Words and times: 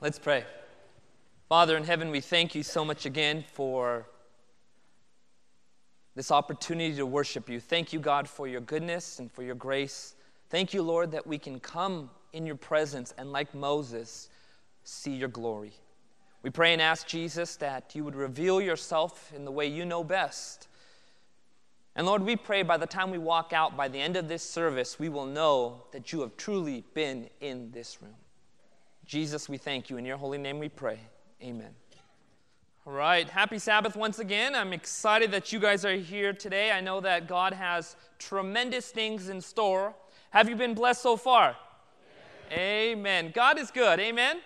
Let's 0.00 0.20
pray. 0.20 0.44
Father 1.48 1.76
in 1.76 1.82
heaven, 1.82 2.12
we 2.12 2.20
thank 2.20 2.54
you 2.54 2.62
so 2.62 2.84
much 2.84 3.04
again 3.04 3.44
for 3.52 4.06
this 6.14 6.30
opportunity 6.30 6.94
to 6.94 7.04
worship 7.04 7.48
you. 7.48 7.58
Thank 7.58 7.92
you, 7.92 7.98
God, 7.98 8.28
for 8.28 8.46
your 8.46 8.60
goodness 8.60 9.18
and 9.18 9.28
for 9.32 9.42
your 9.42 9.56
grace. 9.56 10.14
Thank 10.50 10.72
you, 10.72 10.82
Lord, 10.82 11.10
that 11.10 11.26
we 11.26 11.36
can 11.36 11.58
come 11.58 12.10
in 12.32 12.46
your 12.46 12.54
presence 12.54 13.12
and, 13.18 13.32
like 13.32 13.52
Moses, 13.56 14.28
see 14.84 15.16
your 15.16 15.30
glory. 15.30 15.72
We 16.44 16.50
pray 16.50 16.72
and 16.72 16.80
ask 16.80 17.04
Jesus 17.08 17.56
that 17.56 17.96
you 17.96 18.04
would 18.04 18.14
reveal 18.14 18.60
yourself 18.60 19.32
in 19.34 19.44
the 19.44 19.50
way 19.50 19.66
you 19.66 19.84
know 19.84 20.04
best. 20.04 20.68
And 21.96 22.06
Lord, 22.06 22.22
we 22.22 22.36
pray 22.36 22.62
by 22.62 22.76
the 22.76 22.86
time 22.86 23.10
we 23.10 23.18
walk 23.18 23.52
out, 23.52 23.76
by 23.76 23.88
the 23.88 23.98
end 23.98 24.14
of 24.14 24.28
this 24.28 24.44
service, 24.44 25.00
we 25.00 25.08
will 25.08 25.26
know 25.26 25.82
that 25.90 26.12
you 26.12 26.20
have 26.20 26.36
truly 26.36 26.84
been 26.94 27.28
in 27.40 27.72
this 27.72 28.00
room. 28.00 28.14
Jesus, 29.08 29.48
we 29.48 29.56
thank 29.56 29.88
you. 29.88 29.96
In 29.96 30.04
your 30.04 30.18
holy 30.18 30.36
name 30.36 30.58
we 30.58 30.68
pray. 30.68 30.98
Amen. 31.42 31.70
All 32.86 32.92
right, 32.92 33.26
happy 33.26 33.58
Sabbath 33.58 33.96
once 33.96 34.18
again. 34.18 34.54
I'm 34.54 34.74
excited 34.74 35.30
that 35.30 35.50
you 35.50 35.58
guys 35.58 35.86
are 35.86 35.96
here 35.96 36.34
today. 36.34 36.72
I 36.72 36.82
know 36.82 37.00
that 37.00 37.26
God 37.26 37.54
has 37.54 37.96
tremendous 38.18 38.90
things 38.90 39.30
in 39.30 39.40
store. 39.40 39.94
Have 40.28 40.46
you 40.50 40.56
been 40.56 40.74
blessed 40.74 41.00
so 41.00 41.16
far? 41.16 41.56
Amen. 42.52 42.98
Amen. 42.98 43.32
God 43.34 43.58
is 43.58 43.70
good. 43.70 43.98
Amen. 43.98 44.40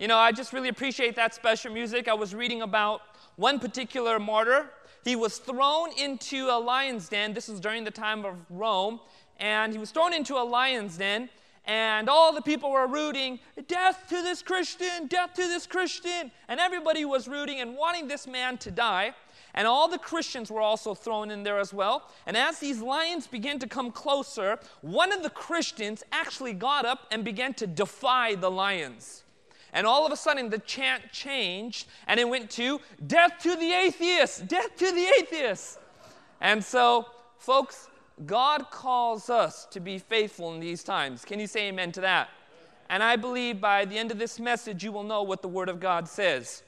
You 0.00 0.08
know, 0.08 0.18
I 0.18 0.32
just 0.32 0.52
really 0.52 0.68
appreciate 0.68 1.14
that 1.14 1.32
special 1.32 1.72
music. 1.72 2.08
I 2.08 2.14
was 2.14 2.34
reading 2.34 2.62
about 2.62 3.02
one 3.36 3.60
particular 3.60 4.18
martyr. 4.18 4.68
He 5.04 5.14
was 5.14 5.38
thrown 5.38 5.92
into 5.96 6.48
a 6.48 6.58
lion's 6.58 7.08
den. 7.08 7.34
This 7.34 7.46
was 7.46 7.60
during 7.60 7.84
the 7.84 7.92
time 7.92 8.24
of 8.24 8.34
Rome. 8.50 8.98
And 9.38 9.72
he 9.72 9.78
was 9.78 9.92
thrown 9.92 10.12
into 10.12 10.34
a 10.34 10.42
lion's 10.42 10.96
den 10.96 11.28
and 11.66 12.08
all 12.08 12.32
the 12.32 12.42
people 12.42 12.70
were 12.70 12.86
rooting, 12.86 13.40
death 13.66 14.06
to 14.08 14.22
this 14.22 14.40
Christian, 14.40 15.08
death 15.08 15.34
to 15.34 15.42
this 15.42 15.66
Christian. 15.66 16.30
And 16.48 16.60
everybody 16.60 17.04
was 17.04 17.26
rooting 17.26 17.60
and 17.60 17.76
wanting 17.76 18.06
this 18.06 18.26
man 18.26 18.56
to 18.58 18.70
die. 18.70 19.14
And 19.52 19.66
all 19.66 19.88
the 19.88 19.98
Christians 19.98 20.50
were 20.50 20.60
also 20.60 20.94
thrown 20.94 21.30
in 21.30 21.42
there 21.42 21.58
as 21.58 21.74
well. 21.74 22.10
And 22.26 22.36
as 22.36 22.60
these 22.60 22.80
lions 22.80 23.26
began 23.26 23.58
to 23.58 23.66
come 23.66 23.90
closer, 23.90 24.58
one 24.82 25.12
of 25.12 25.22
the 25.22 25.30
Christians 25.30 26.04
actually 26.12 26.52
got 26.52 26.84
up 26.84 27.06
and 27.10 27.24
began 27.24 27.52
to 27.54 27.66
defy 27.66 28.36
the 28.36 28.50
lions. 28.50 29.24
And 29.72 29.86
all 29.86 30.06
of 30.06 30.12
a 30.12 30.16
sudden, 30.16 30.50
the 30.50 30.58
chant 30.58 31.10
changed 31.10 31.88
and 32.06 32.20
it 32.20 32.28
went 32.28 32.48
to 32.52 32.80
death 33.06 33.32
to 33.42 33.56
the 33.56 33.72
atheist! 33.72 34.46
death 34.46 34.76
to 34.76 34.92
the 34.92 35.06
atheist! 35.18 35.80
And 36.40 36.62
so, 36.62 37.06
folks, 37.38 37.88
God 38.24 38.70
calls 38.70 39.28
us 39.28 39.66
to 39.72 39.80
be 39.80 39.98
faithful 39.98 40.54
in 40.54 40.60
these 40.60 40.82
times. 40.82 41.24
Can 41.24 41.38
you 41.38 41.46
say 41.46 41.68
amen 41.68 41.92
to 41.92 42.00
that? 42.00 42.30
And 42.88 43.02
I 43.02 43.16
believe 43.16 43.60
by 43.60 43.84
the 43.84 43.98
end 43.98 44.10
of 44.10 44.18
this 44.18 44.40
message, 44.40 44.82
you 44.82 44.92
will 44.92 45.02
know 45.02 45.22
what 45.22 45.42
the 45.42 45.48
Word 45.48 45.68
of 45.68 45.80
God 45.80 46.08
says. 46.08 46.62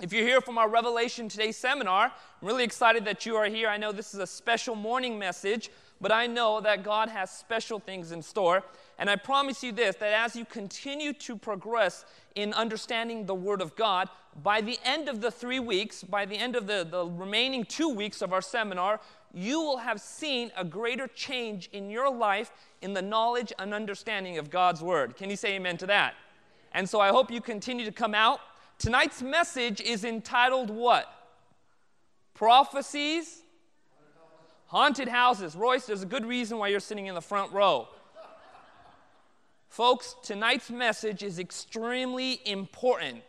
If 0.00 0.14
you're 0.14 0.26
here 0.26 0.40
from 0.40 0.56
our 0.56 0.68
Revelation 0.68 1.28
Today 1.28 1.52
seminar, 1.52 2.04
I'm 2.04 2.48
really 2.48 2.64
excited 2.64 3.04
that 3.04 3.26
you 3.26 3.36
are 3.36 3.44
here. 3.44 3.68
I 3.68 3.76
know 3.76 3.92
this 3.92 4.14
is 4.14 4.20
a 4.20 4.26
special 4.26 4.74
morning 4.74 5.18
message, 5.18 5.68
but 6.00 6.10
I 6.10 6.26
know 6.26 6.62
that 6.62 6.82
God 6.82 7.10
has 7.10 7.30
special 7.30 7.78
things 7.78 8.10
in 8.10 8.22
store. 8.22 8.62
And 8.98 9.10
I 9.10 9.16
promise 9.16 9.62
you 9.62 9.72
this 9.72 9.96
that 9.96 10.14
as 10.14 10.34
you 10.34 10.46
continue 10.46 11.12
to 11.14 11.36
progress 11.36 12.06
in 12.34 12.54
understanding 12.54 13.26
the 13.26 13.34
Word 13.34 13.60
of 13.60 13.76
God, 13.76 14.08
by 14.42 14.60
the 14.60 14.78
end 14.84 15.08
of 15.08 15.20
the 15.20 15.30
three 15.30 15.58
weeks, 15.58 16.02
by 16.02 16.24
the 16.24 16.36
end 16.36 16.56
of 16.56 16.66
the, 16.66 16.86
the 16.88 17.04
remaining 17.04 17.64
two 17.64 17.88
weeks 17.88 18.22
of 18.22 18.32
our 18.32 18.40
seminar, 18.40 19.00
you 19.32 19.60
will 19.60 19.78
have 19.78 20.00
seen 20.00 20.50
a 20.56 20.64
greater 20.64 21.06
change 21.06 21.68
in 21.72 21.90
your 21.90 22.10
life 22.10 22.50
in 22.82 22.92
the 22.92 23.02
knowledge 23.02 23.52
and 23.58 23.72
understanding 23.72 24.38
of 24.38 24.50
God's 24.50 24.82
Word. 24.82 25.16
Can 25.16 25.30
you 25.30 25.36
say 25.36 25.54
amen 25.54 25.76
to 25.78 25.86
that? 25.86 26.14
And 26.72 26.88
so 26.88 27.00
I 27.00 27.08
hope 27.08 27.30
you 27.30 27.40
continue 27.40 27.84
to 27.84 27.92
come 27.92 28.14
out. 28.14 28.40
Tonight's 28.78 29.22
message 29.22 29.80
is 29.80 30.04
entitled 30.04 30.70
what? 30.70 31.06
Prophecies, 32.34 33.42
haunted 34.66 35.08
houses. 35.08 35.54
Royce, 35.54 35.86
there's 35.86 36.02
a 36.02 36.06
good 36.06 36.24
reason 36.24 36.58
why 36.58 36.68
you're 36.68 36.80
sitting 36.80 37.06
in 37.06 37.14
the 37.14 37.20
front 37.20 37.52
row. 37.52 37.88
Folks, 39.68 40.16
tonight's 40.22 40.70
message 40.70 41.22
is 41.22 41.38
extremely 41.38 42.40
important 42.44 43.22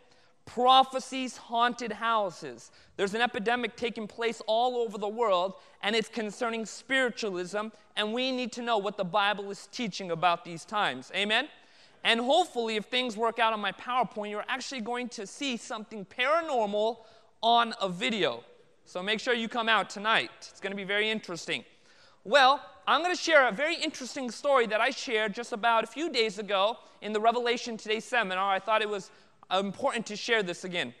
prophecies, 0.44 1.36
haunted 1.36 1.92
houses. 1.92 2.70
There's 2.96 3.14
an 3.14 3.20
epidemic 3.20 3.76
taking 3.76 4.06
place 4.06 4.42
all 4.46 4.76
over 4.76 4.98
the 4.98 5.08
world, 5.08 5.54
and 5.82 5.94
it's 5.94 6.08
concerning 6.08 6.66
spiritualism, 6.66 7.68
and 7.96 8.12
we 8.12 8.32
need 8.32 8.52
to 8.52 8.62
know 8.62 8.78
what 8.78 8.96
the 8.96 9.04
Bible 9.04 9.50
is 9.50 9.68
teaching 9.72 10.10
about 10.10 10.44
these 10.44 10.64
times. 10.64 11.10
Amen? 11.14 11.48
And 12.04 12.20
hopefully, 12.20 12.76
if 12.76 12.86
things 12.86 13.16
work 13.16 13.38
out 13.38 13.52
on 13.52 13.60
my 13.60 13.72
PowerPoint, 13.72 14.30
you're 14.30 14.44
actually 14.48 14.80
going 14.80 15.08
to 15.10 15.26
see 15.26 15.56
something 15.56 16.04
paranormal 16.04 16.98
on 17.42 17.74
a 17.80 17.88
video. 17.88 18.42
So 18.84 19.02
make 19.02 19.20
sure 19.20 19.34
you 19.34 19.48
come 19.48 19.68
out 19.68 19.88
tonight. 19.88 20.30
It's 20.50 20.60
going 20.60 20.72
to 20.72 20.76
be 20.76 20.84
very 20.84 21.08
interesting. 21.08 21.64
Well, 22.24 22.60
I'm 22.86 23.02
going 23.02 23.14
to 23.14 23.20
share 23.20 23.48
a 23.48 23.52
very 23.52 23.76
interesting 23.76 24.30
story 24.30 24.66
that 24.66 24.80
I 24.80 24.90
shared 24.90 25.34
just 25.34 25.52
about 25.52 25.84
a 25.84 25.86
few 25.86 26.10
days 26.10 26.38
ago 26.38 26.78
in 27.00 27.12
the 27.12 27.20
Revelation 27.20 27.76
Today 27.76 28.00
seminar. 28.00 28.52
I 28.52 28.58
thought 28.58 28.82
it 28.82 28.88
was 28.88 29.10
important 29.60 30.06
to 30.06 30.16
share 30.16 30.42
this 30.42 30.64
again. 30.64 30.94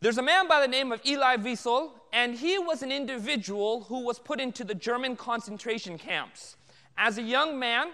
There's 0.00 0.18
a 0.18 0.22
man 0.22 0.48
by 0.48 0.60
the 0.60 0.68
name 0.68 0.92
of 0.92 1.00
Elie 1.04 1.36
Wiesel, 1.38 1.90
and 2.12 2.34
he 2.34 2.58
was 2.58 2.82
an 2.82 2.90
individual 2.90 3.82
who 3.82 4.04
was 4.04 4.18
put 4.18 4.40
into 4.40 4.64
the 4.64 4.74
German 4.74 5.16
concentration 5.16 5.98
camps. 5.98 6.56
As 6.96 7.18
a 7.18 7.22
young 7.22 7.58
man, 7.58 7.88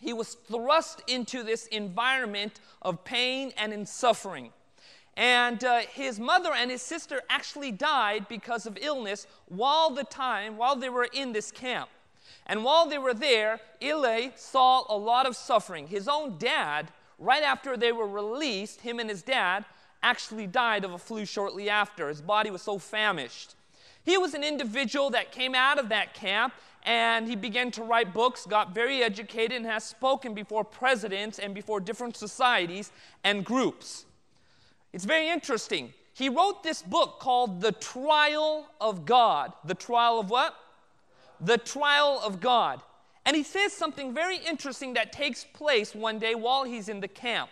he 0.00 0.12
was 0.12 0.34
thrust 0.34 1.02
into 1.06 1.42
this 1.42 1.66
environment 1.66 2.60
of 2.82 3.04
pain 3.04 3.52
and 3.56 3.72
in 3.72 3.84
suffering. 3.84 4.52
And 5.16 5.62
uh, 5.64 5.80
his 5.80 6.20
mother 6.20 6.52
and 6.54 6.70
his 6.70 6.80
sister 6.80 7.22
actually 7.28 7.72
died 7.72 8.28
because 8.28 8.66
of 8.66 8.78
illness 8.80 9.26
while 9.48 9.90
the 9.90 10.04
time, 10.04 10.56
while 10.56 10.76
they 10.76 10.88
were 10.88 11.08
in 11.12 11.32
this 11.32 11.50
camp. 11.50 11.88
And 12.46 12.64
while 12.64 12.88
they 12.88 12.98
were 12.98 13.14
there, 13.14 13.60
Elie 13.82 14.32
saw 14.36 14.84
a 14.88 14.96
lot 14.96 15.26
of 15.26 15.36
suffering. 15.36 15.88
His 15.88 16.08
own 16.08 16.38
dad 16.38 16.92
right 17.18 17.42
after 17.42 17.76
they 17.76 17.92
were 17.92 18.06
released, 18.06 18.80
him 18.80 18.98
and 18.98 19.10
his 19.10 19.22
dad 19.22 19.64
actually 20.02 20.46
died 20.46 20.84
of 20.84 20.92
a 20.92 20.98
flu 20.98 21.24
shortly 21.24 21.68
after. 21.68 22.08
His 22.08 22.20
body 22.20 22.50
was 22.50 22.62
so 22.62 22.78
famished. 22.78 23.54
He 24.04 24.16
was 24.16 24.34
an 24.34 24.44
individual 24.44 25.10
that 25.10 25.32
came 25.32 25.54
out 25.54 25.78
of 25.78 25.88
that 25.88 26.14
camp 26.14 26.54
and 26.84 27.28
he 27.28 27.36
began 27.36 27.70
to 27.72 27.82
write 27.82 28.14
books, 28.14 28.46
got 28.46 28.72
very 28.72 29.02
educated, 29.02 29.56
and 29.56 29.66
has 29.66 29.84
spoken 29.84 30.32
before 30.32 30.64
presidents 30.64 31.38
and 31.38 31.54
before 31.54 31.80
different 31.80 32.16
societies 32.16 32.90
and 33.24 33.44
groups. 33.44 34.06
It's 34.92 35.04
very 35.04 35.28
interesting. 35.28 35.92
He 36.14 36.28
wrote 36.28 36.62
this 36.62 36.80
book 36.82 37.20
called 37.20 37.60
The 37.60 37.72
Trial 37.72 38.66
of 38.80 39.04
God. 39.04 39.52
The 39.64 39.74
Trial 39.74 40.18
of 40.18 40.30
what? 40.30 40.54
The 41.40 41.58
Trial 41.58 42.20
of 42.24 42.40
God. 42.40 42.80
And 43.28 43.36
he 43.36 43.42
says 43.42 43.74
something 43.74 44.14
very 44.14 44.38
interesting 44.38 44.94
that 44.94 45.12
takes 45.12 45.44
place 45.44 45.94
one 45.94 46.18
day 46.18 46.34
while 46.34 46.64
he's 46.64 46.88
in 46.88 47.00
the 47.00 47.08
camp. 47.08 47.50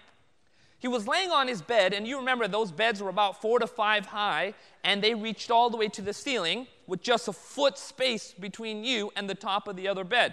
He 0.79 0.89
was 0.89 1.07
laying 1.07 1.31
on 1.31 1.49
his 1.49 1.61
bed, 1.61 1.93
and 1.93 2.07
you 2.07 2.17
remember 2.17 2.49
those 2.49 2.73
beds 2.73 3.03
were 3.03 3.11
about 3.11 3.43
four 3.43 3.59
to 3.59 3.67
five 3.67 4.07
high, 4.07 4.55
and 4.85 5.03
they 5.03 5.15
reached 5.15 5.51
all 5.51 5.69
the 5.69 5.77
way 5.77 5.89
to 5.89 6.01
the 6.01 6.15
ceiling 6.15 6.67
with 6.87 7.03
just 7.03 7.29
a 7.29 7.33
foot 7.35 7.77
space 7.77 8.33
between 8.41 8.85
you 8.85 9.13
and 9.17 9.29
the 9.29 9.35
top 9.35 9.69
of 9.69 9.77
the 9.77 9.87
other 9.87 10.03
bed. 10.03 10.33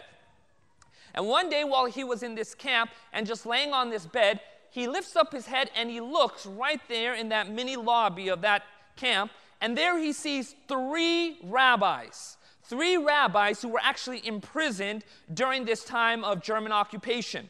And 1.14 1.28
one 1.28 1.50
day 1.50 1.66
while 1.66 1.88
he 1.88 2.06
was 2.06 2.24
in 2.24 2.36
this 2.36 2.56
camp 2.56 2.92
and 3.12 3.28
just 3.28 3.46
laying 3.46 3.74
on 3.74 3.90
this 3.90 4.06
bed, 4.06 4.40
he 4.72 4.88
lifts 4.88 5.18
up 5.18 5.34
his 5.34 5.48
head 5.48 5.70
and 5.76 5.90
he 5.90 6.00
looks 6.00 6.46
right 6.46 6.80
there 6.88 7.16
in 7.16 7.28
that 7.30 7.52
mini 7.52 7.76
lobby 7.76 8.30
of 8.30 8.40
that 8.44 8.64
camp, 8.96 9.30
and 9.60 9.78
there 9.78 10.00
he 10.00 10.14
sees 10.14 10.56
three 10.70 11.38
rabbis 11.44 12.38
three 12.64 12.98
rabbis 12.98 13.62
who 13.62 13.70
were 13.70 13.82
actually 13.84 14.26
imprisoned 14.26 15.04
during 15.34 15.66
this 15.66 15.84
time 15.84 16.24
of 16.24 16.42
German 16.42 16.72
occupation. 16.72 17.50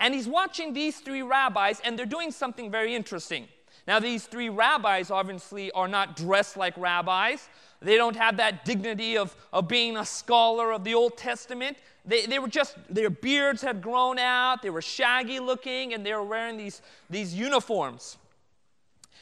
And 0.00 0.14
he's 0.14 0.28
watching 0.28 0.72
these 0.72 0.98
three 1.00 1.22
rabbis, 1.22 1.80
and 1.84 1.98
they're 1.98 2.06
doing 2.06 2.30
something 2.30 2.70
very 2.70 2.94
interesting. 2.94 3.48
Now, 3.86 4.00
these 4.00 4.26
three 4.26 4.48
rabbis 4.48 5.10
obviously 5.10 5.70
are 5.72 5.88
not 5.88 6.16
dressed 6.16 6.56
like 6.56 6.76
rabbis. 6.76 7.48
They 7.80 7.96
don't 7.96 8.16
have 8.16 8.38
that 8.38 8.64
dignity 8.64 9.16
of, 9.18 9.36
of 9.52 9.68
being 9.68 9.96
a 9.96 10.04
scholar 10.04 10.72
of 10.72 10.84
the 10.84 10.94
Old 10.94 11.18
Testament. 11.18 11.76
They, 12.06 12.26
they 12.26 12.38
were 12.38 12.48
just, 12.48 12.76
their 12.88 13.10
beards 13.10 13.62
had 13.62 13.82
grown 13.82 14.18
out, 14.18 14.62
they 14.62 14.70
were 14.70 14.82
shaggy 14.82 15.38
looking, 15.38 15.94
and 15.94 16.04
they 16.04 16.12
were 16.14 16.24
wearing 16.24 16.56
these, 16.56 16.80
these 17.10 17.34
uniforms. 17.34 18.16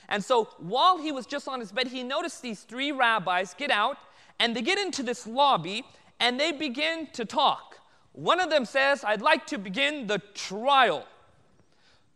And 0.09 0.25
so 0.25 0.49
while 0.59 0.99
he 0.99 1.11
was 1.11 1.27
just 1.27 1.49
on 1.49 1.61
his 1.61 1.73
bed, 1.73 1.89
he 1.89 2.03
noticed 2.03 2.43
these 2.43 2.63
three 2.63 2.93
rabbis 2.93 3.55
get 3.55 3.71
out 3.71 3.99
and 4.43 4.57
they 4.57 4.63
get 4.63 4.77
into 4.77 5.05
this 5.05 5.25
lobby 5.25 5.85
and 6.19 6.39
they 6.39 6.51
begin 6.51 7.07
to 7.13 7.25
talk. 7.25 7.79
One 8.11 8.41
of 8.41 8.51
them 8.51 8.65
says, 8.65 9.05
I'd 9.05 9.23
like 9.23 9.47
to 9.47 9.57
begin 9.57 10.09
the 10.09 10.19
trial. 10.35 11.07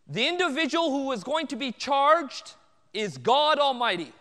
The 0.09 0.27
individual 0.27 0.91
who 0.91 1.13
is 1.13 1.23
going 1.23 1.47
to 1.47 1.57
be 1.57 1.71
charged 1.71 2.55
is 2.93 3.17
God 3.17 3.61
Almighty. 3.61 4.13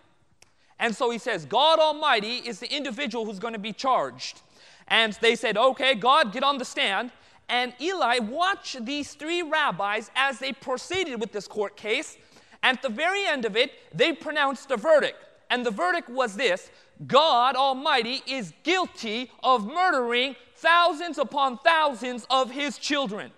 And 0.78 0.96
so 0.96 1.10
he 1.10 1.18
says, 1.18 1.48
God 1.48 1.80
Almighty 1.80 2.36
is 2.36 2.60
the 2.60 2.72
individual 2.72 3.26
who's 3.26 3.40
going 3.40 3.54
to 3.54 3.60
be 3.60 3.74
charged. 3.74 4.42
And 4.88 5.14
they 5.14 5.36
said, 5.36 5.58
Okay, 5.58 5.96
God, 5.96 6.32
get 6.32 6.44
on 6.44 6.60
the 6.60 6.66
stand. 6.66 7.10
and 7.50 7.74
Elie 7.82 8.20
watched 8.20 8.86
these 8.86 9.16
three 9.16 9.42
rabbis 9.42 10.12
as 10.16 10.38
they 10.38 10.54
proceeded 10.54 11.20
with 11.20 11.32
this 11.32 11.48
court 11.48 11.76
case. 11.76 12.18
At 12.62 12.84
the 12.84 12.90
very 12.90 13.26
end 13.26 13.46
of 13.46 13.56
it, 13.56 13.72
they 13.96 14.14
pronounced 14.14 14.70
a 14.70 14.78
verdict. 14.78 15.18
And 15.50 15.66
the 15.66 15.72
verdict 15.72 16.10
was 16.10 16.36
this 16.36 16.70
God 17.06 17.56
Almighty 17.56 18.22
is 18.26 18.54
guilty 18.64 19.32
of 19.44 19.66
murdering 19.66 20.36
thousands 20.56 21.18
upon 21.18 21.58
thousands 21.58 22.26
of 22.30 22.52
his 22.52 22.78
children. 22.78 23.32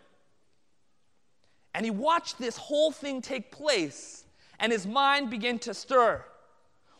And 1.73 1.85
he 1.85 1.91
watched 1.91 2.37
this 2.37 2.57
whole 2.57 2.91
thing 2.91 3.21
take 3.21 3.51
place, 3.51 4.25
and 4.59 4.71
his 4.71 4.85
mind 4.85 5.29
began 5.29 5.59
to 5.59 5.73
stir 5.73 6.23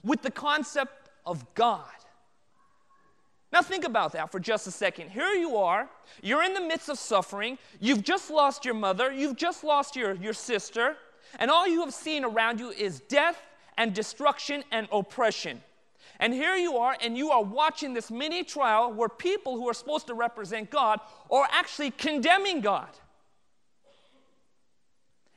with 0.04 0.22
the 0.22 0.32
concept 0.32 1.10
of 1.26 1.54
God. 1.54 1.86
Now, 3.52 3.62
think 3.62 3.86
about 3.86 4.12
that 4.14 4.32
for 4.32 4.40
just 4.40 4.68
a 4.68 4.72
second. 4.72 5.10
Here 5.10 5.34
you 5.34 5.58
are, 5.58 5.90
you're 6.22 6.44
in 6.44 6.54
the 6.54 6.62
midst 6.62 6.90
of 6.90 7.00
suffering, 7.00 7.58
you've 7.80 8.04
just 8.04 8.30
lost 8.30 8.66
your 8.66 8.74
mother, 8.74 9.12
you've 9.12 9.38
just 9.38 9.64
lost 9.64 9.96
your, 9.96 10.16
your 10.16 10.34
sister, 10.34 10.98
and 11.40 11.50
all 11.50 11.68
you 11.68 11.82
have 11.82 11.94
seen 11.94 12.26
around 12.26 12.60
you 12.60 12.72
is 12.72 13.00
death 13.02 13.38
and 13.78 13.94
destruction 13.94 14.64
and 14.72 14.88
oppression. 14.92 15.62
And 16.20 16.34
here 16.34 16.56
you 16.56 16.78
are, 16.78 16.98
and 17.02 17.18
you 17.18 17.30
are 17.32 17.44
watching 17.44 17.94
this 17.94 18.10
mini 18.10 18.44
trial 18.44 18.92
where 18.92 19.10
people 19.10 19.56
who 19.56 19.70
are 19.70 19.74
supposed 19.74 20.08
to 20.08 20.16
represent 20.16 20.72
God 20.72 21.00
are 21.30 21.48
actually 21.52 21.92
condemning 21.92 22.62
God. 22.62 22.90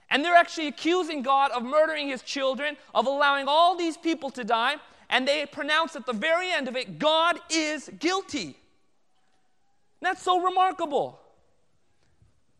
And 0.09 0.25
they're 0.25 0.35
actually 0.35 0.67
accusing 0.67 1.23
God 1.23 1.50
of 1.53 1.62
murdering 1.62 2.09
his 2.09 2.23
children, 2.23 2.77
of 2.94 3.06
allowing 3.06 3.47
all 3.47 3.77
these 3.77 3.97
people 3.97 4.31
to 4.31 4.43
die, 4.43 4.77
and 5.09 5.29
they 5.29 5.44
pronounce 5.47 5.97
at 5.97 6.06
the 6.06 6.12
very 6.12 6.50
end 6.50 6.67
of 6.67 6.77
it, 6.77 6.99
God 6.99 7.38
is 7.50 7.91
guilty. 7.99 8.56
That's 10.00 10.23
so 10.23 10.41
remarkable. 10.41 11.21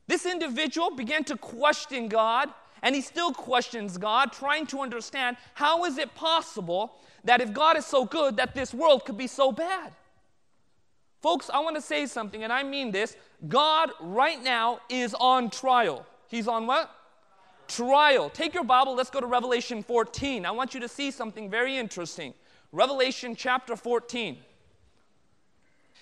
This 0.07 0.27
individual 0.27 0.91
began 0.91 1.25
to 1.25 1.37
question 1.37 2.09
God, 2.09 2.51
and 2.83 2.95
he 2.95 3.01
still 3.01 3.33
questions 3.33 3.99
God, 3.99 4.33
trying 4.33 4.67
to 4.69 4.81
understand 4.81 5.37
how 5.55 5.85
is 5.85 5.99
it 5.99 6.15
possible 6.15 6.95
that 7.25 7.41
if 7.41 7.53
God 7.53 7.77
is 7.77 7.87
so 7.87 8.05
good, 8.05 8.37
that 8.37 8.55
this 8.55 8.73
world 8.73 9.05
could 9.05 9.19
be 9.19 9.27
so 9.27 9.53
bad. 9.53 9.93
Folks, 11.21 11.51
I 11.53 11.61
want 11.61 11.77
to 11.77 11.83
say 11.83 12.07
something, 12.07 12.43
and 12.43 12.53
I 12.53 12.63
mean 12.63 12.93
this. 12.93 13.17
God 13.47 13.91
right 14.01 14.43
now 14.43 14.81
is 14.89 15.15
on 15.15 15.51
trial. 15.51 16.07
He's 16.29 16.49
on 16.49 16.67
what? 16.67 16.91
Trial. 17.69 18.31
Take 18.31 18.55
your 18.55 18.65
Bible, 18.65 18.95
let's 18.95 19.11
go 19.11 19.21
to 19.21 19.27
Revelation 19.27 19.83
14. 19.83 20.47
I 20.47 20.51
want 20.51 20.73
you 20.73 20.81
to 20.81 20.89
see 20.89 21.11
something 21.11 21.51
very 21.51 21.77
interesting. 21.77 22.33
Revelation 22.73 23.37
chapter 23.37 23.77
14. 23.77 24.39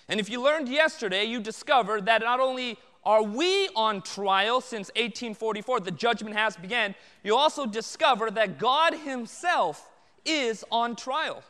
And 0.09 0.21
if 0.21 0.31
you 0.31 0.43
learned 0.43 0.69
yesterday, 0.69 1.25
you 1.25 1.41
discovered 1.41 2.07
that 2.07 2.23
not 2.23 2.41
only 2.41 2.79
are 3.09 3.23
we 3.23 3.71
on 3.75 4.03
trial 4.03 4.61
since 4.61 4.89
1844, 4.89 5.81
the 5.81 5.91
judgment 5.91 6.37
has 6.37 6.59
begun, 6.59 6.95
you 7.25 7.35
also 7.35 7.65
discover 7.65 8.31
that 8.31 8.59
God 8.59 8.93
Himself 8.93 9.89
is 10.27 10.63
on 10.71 10.95
trial. 10.95 11.43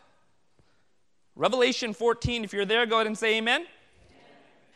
Revelation 1.34 1.92
14, 1.94 2.44
if 2.44 2.52
you're 2.52 2.64
there, 2.64 2.86
go 2.86 2.98
ahead 2.98 3.08
and 3.08 3.18
say 3.18 3.38
amen. 3.38 3.62
amen. 3.62 3.68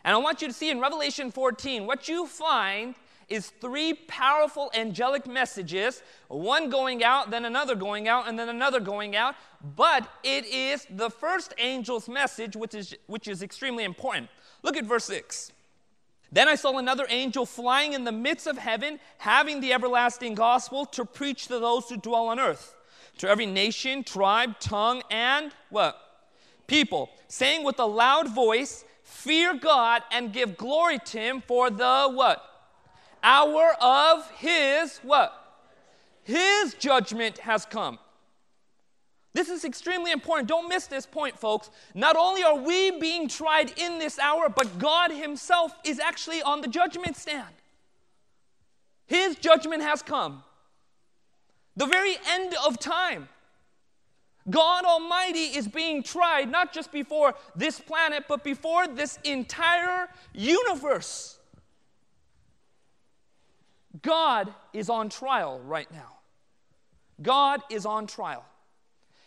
And 0.02 0.16
I 0.16 0.18
want 0.18 0.42
you 0.42 0.48
to 0.48 0.52
see 0.52 0.70
in 0.70 0.80
Revelation 0.80 1.30
14, 1.30 1.86
what 1.86 2.08
you 2.08 2.26
find 2.26 2.96
is 3.28 3.50
three 3.60 3.94
powerful 4.08 4.68
angelic 4.74 5.24
messages, 5.24 6.02
one 6.26 6.68
going 6.68 7.04
out, 7.04 7.30
then 7.30 7.44
another 7.44 7.76
going 7.76 8.08
out, 8.08 8.28
and 8.28 8.36
then 8.36 8.48
another 8.48 8.80
going 8.80 9.14
out. 9.14 9.36
But 9.76 10.08
it 10.24 10.46
is 10.46 10.84
the 10.90 11.10
first 11.10 11.54
angel's 11.58 12.08
message, 12.08 12.56
which 12.56 12.74
is, 12.74 12.96
which 13.06 13.28
is 13.28 13.40
extremely 13.40 13.84
important. 13.84 14.28
Look 14.64 14.76
at 14.76 14.84
verse 14.84 15.04
6. 15.04 15.52
Then 16.32 16.48
I 16.48 16.54
saw 16.54 16.78
another 16.78 17.06
angel 17.10 17.44
flying 17.44 17.92
in 17.92 18.04
the 18.04 18.12
midst 18.12 18.46
of 18.46 18.56
heaven, 18.56 18.98
having 19.18 19.60
the 19.60 19.74
everlasting 19.74 20.34
gospel 20.34 20.86
to 20.86 21.04
preach 21.04 21.46
to 21.48 21.58
those 21.58 21.90
who 21.90 21.98
dwell 21.98 22.28
on 22.28 22.40
earth 22.40 22.74
to 23.18 23.28
every 23.28 23.46
nation, 23.46 24.02
tribe, 24.02 24.58
tongue, 24.58 25.02
and 25.10 25.52
what? 25.68 25.98
People, 26.66 27.10
saying 27.28 27.64
with 27.64 27.78
a 27.78 27.84
loud 27.84 28.28
voice, 28.28 28.84
Fear 29.02 29.54
God 29.54 30.02
and 30.10 30.32
give 30.32 30.56
glory 30.56 30.98
to 30.98 31.18
Him 31.18 31.42
for 31.46 31.70
the 31.70 32.10
what? 32.10 32.42
Hour 33.22 33.76
of 33.80 34.28
His 34.32 34.98
what? 35.02 35.38
His 36.24 36.74
judgment 36.74 37.38
has 37.38 37.66
come. 37.66 37.98
This 39.34 39.48
is 39.48 39.64
extremely 39.64 40.12
important. 40.12 40.48
Don't 40.48 40.68
miss 40.68 40.86
this 40.86 41.06
point, 41.06 41.38
folks. 41.38 41.70
Not 41.94 42.16
only 42.16 42.42
are 42.42 42.56
we 42.56 42.98
being 42.98 43.28
tried 43.28 43.72
in 43.78 43.98
this 43.98 44.18
hour, 44.18 44.48
but 44.48 44.78
God 44.78 45.10
Himself 45.10 45.74
is 45.84 45.98
actually 45.98 46.42
on 46.42 46.60
the 46.60 46.68
judgment 46.68 47.16
stand. 47.16 47.54
His 49.06 49.36
judgment 49.36 49.82
has 49.82 50.02
come 50.02 50.42
the 51.76 51.86
very 51.86 52.16
end 52.28 52.54
of 52.66 52.78
time. 52.78 53.28
God 54.50 54.84
Almighty 54.84 55.56
is 55.56 55.68
being 55.68 56.02
tried 56.02 56.50
not 56.50 56.72
just 56.72 56.92
before 56.92 57.34
this 57.54 57.80
planet, 57.80 58.24
but 58.28 58.42
before 58.42 58.88
this 58.88 59.18
entire 59.24 60.08
universe. 60.34 61.38
God 64.02 64.52
is 64.72 64.90
on 64.90 65.08
trial 65.08 65.60
right 65.64 65.90
now. 65.92 66.18
God 67.22 67.62
is 67.70 67.86
on 67.86 68.06
trial. 68.06 68.44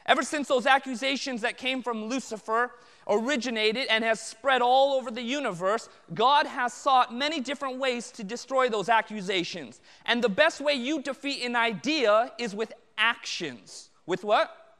Ever 0.07 0.22
since 0.22 0.48
those 0.48 0.68
accusations 0.68 1.42
that 1.42 1.57
came 1.57 1.81
from 1.81 2.06
Lucifer 2.06 2.72
originated 3.07 3.88
and 3.90 4.04
has 4.04 4.19
spread 4.19 4.62
all 4.62 4.94
over 4.94 5.10
the 5.10 5.22
universe, 5.22 5.90
God 6.13 6.46
has 6.46 6.74
sought 6.74 7.13
many 7.13 7.40
different 7.40 7.80
ways 7.80 8.12
to 8.12 8.24
destroy 8.24 8.69
those 8.69 8.88
accusations. 8.88 9.81
And 10.06 10.24
the 10.24 10.30
best 10.30 10.62
way 10.62 10.74
you 10.74 11.02
defeat 11.02 11.44
an 11.44 11.56
idea 11.56 12.31
is 12.38 12.56
with 12.56 12.74
actions. 12.98 13.90
With 14.06 14.24
what? 14.24 14.78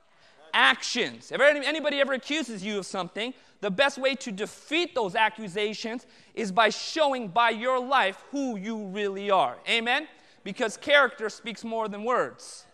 Actions. 0.54 1.31
If 1.31 1.42
anybody 1.42 2.00
ever 2.00 2.13
accuses 2.13 2.63
you 2.63 2.78
of 2.78 2.86
something, 2.86 3.33
the 3.62 3.71
best 3.71 3.98
way 3.98 4.13
to 4.16 4.31
defeat 4.31 4.94
those 4.94 5.16
accusations 5.16 6.06
is 6.36 6.51
by 6.51 6.69
showing 6.69 7.30
by 7.30 7.50
your 7.50 7.80
life 7.80 8.24
who 8.30 8.57
you 8.57 8.86
really 8.88 9.31
are. 9.31 9.57
Amen? 9.68 10.07
Because 10.44 10.78
character 10.78 11.30
speaks 11.30 11.63
more 11.63 11.88
than 11.88 12.04
words. 12.04 12.66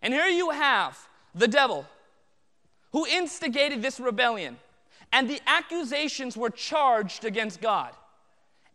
And 0.00 0.14
here 0.14 0.28
you 0.28 0.50
have 0.50 1.07
the 1.38 1.48
devil 1.48 1.86
who 2.92 3.06
instigated 3.06 3.82
this 3.82 4.00
rebellion. 4.00 4.56
And 5.12 5.28
the 5.28 5.40
accusations 5.46 6.36
were 6.36 6.50
charged 6.50 7.24
against 7.24 7.60
God. 7.60 7.92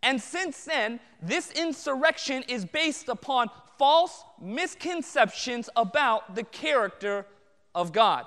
And 0.02 0.22
since 0.22 0.66
then, 0.66 1.00
this 1.22 1.52
insurrection 1.52 2.44
is 2.48 2.66
based 2.66 3.08
upon 3.08 3.50
false 3.78 4.24
misconceptions 4.42 5.70
about 5.76 6.36
the 6.36 6.44
character 6.44 7.26
of 7.74 7.92
God. 7.92 8.26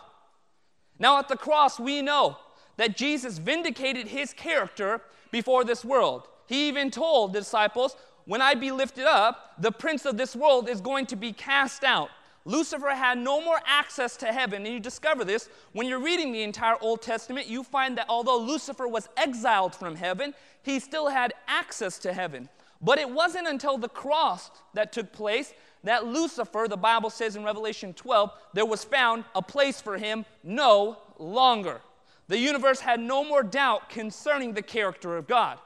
Now, 0.98 1.18
at 1.18 1.28
the 1.28 1.36
cross, 1.36 1.78
we 1.78 2.00
know 2.00 2.38
that 2.76 2.96
Jesus 2.96 3.38
vindicated 3.38 4.08
his 4.08 4.32
character 4.32 5.02
before 5.30 5.64
this 5.64 5.84
world. 5.84 6.28
He 6.46 6.68
even 6.68 6.90
told 6.90 7.32
the 7.32 7.40
disciples, 7.40 7.96
When 8.24 8.40
I 8.40 8.54
be 8.54 8.70
lifted 8.70 9.06
up, 9.06 9.54
the 9.58 9.72
prince 9.72 10.06
of 10.06 10.16
this 10.16 10.34
world 10.34 10.68
is 10.68 10.80
going 10.80 11.06
to 11.06 11.16
be 11.16 11.32
cast 11.32 11.84
out. 11.84 12.10
Lucifer 12.46 12.90
had 12.90 13.18
no 13.18 13.44
more 13.44 13.58
access 13.66 14.16
to 14.18 14.26
heaven. 14.26 14.64
And 14.64 14.72
you 14.72 14.80
discover 14.80 15.24
this 15.24 15.48
when 15.72 15.88
you're 15.88 16.00
reading 16.00 16.32
the 16.32 16.44
entire 16.44 16.76
Old 16.80 17.02
Testament. 17.02 17.48
You 17.48 17.64
find 17.64 17.98
that 17.98 18.06
although 18.08 18.38
Lucifer 18.38 18.86
was 18.86 19.08
exiled 19.16 19.74
from 19.74 19.96
heaven, 19.96 20.32
he 20.62 20.78
still 20.78 21.08
had 21.08 21.34
access 21.48 21.98
to 21.98 22.12
heaven. 22.12 22.48
But 22.80 22.98
it 22.98 23.10
wasn't 23.10 23.48
until 23.48 23.78
the 23.78 23.88
cross 23.88 24.50
that 24.74 24.92
took 24.92 25.12
place 25.12 25.52
that 25.82 26.06
Lucifer, 26.06 26.66
the 26.68 26.76
Bible 26.76 27.10
says 27.10 27.34
in 27.34 27.44
Revelation 27.44 27.92
12, 27.94 28.30
there 28.54 28.66
was 28.66 28.84
found 28.84 29.24
a 29.34 29.42
place 29.42 29.80
for 29.80 29.98
him 29.98 30.24
no 30.44 30.98
longer. 31.18 31.80
The 32.28 32.38
universe 32.38 32.80
had 32.80 33.00
no 33.00 33.24
more 33.24 33.42
doubt 33.42 33.88
concerning 33.88 34.52
the 34.52 34.62
character 34.62 35.16
of 35.16 35.26
God. 35.26 35.58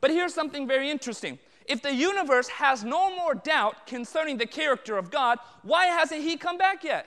But 0.00 0.10
here's 0.10 0.34
something 0.34 0.66
very 0.66 0.90
interesting. 0.90 1.38
If 1.64 1.80
the 1.80 1.94
universe 1.94 2.48
has 2.48 2.84
no 2.84 3.14
more 3.16 3.34
doubt 3.34 3.86
concerning 3.86 4.36
the 4.36 4.46
character 4.46 4.98
of 4.98 5.10
God, 5.10 5.38
why 5.62 5.86
hasn't 5.86 6.22
He 6.22 6.36
come 6.36 6.58
back 6.58 6.84
yet? 6.84 7.06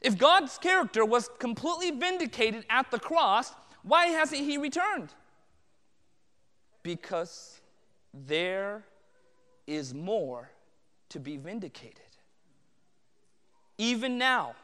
If 0.00 0.18
God's 0.18 0.58
character 0.58 1.04
was 1.04 1.30
completely 1.38 1.92
vindicated 1.92 2.66
at 2.68 2.90
the 2.90 2.98
cross, 2.98 3.52
why 3.82 4.06
hasn't 4.06 4.40
He 4.40 4.58
returned? 4.58 5.14
Because 6.82 7.60
there 8.12 8.84
is 9.68 9.94
more 9.94 10.50
to 11.10 11.20
be 11.20 11.36
vindicated. 11.36 12.00
Even 13.78 14.18
now, 14.18 14.54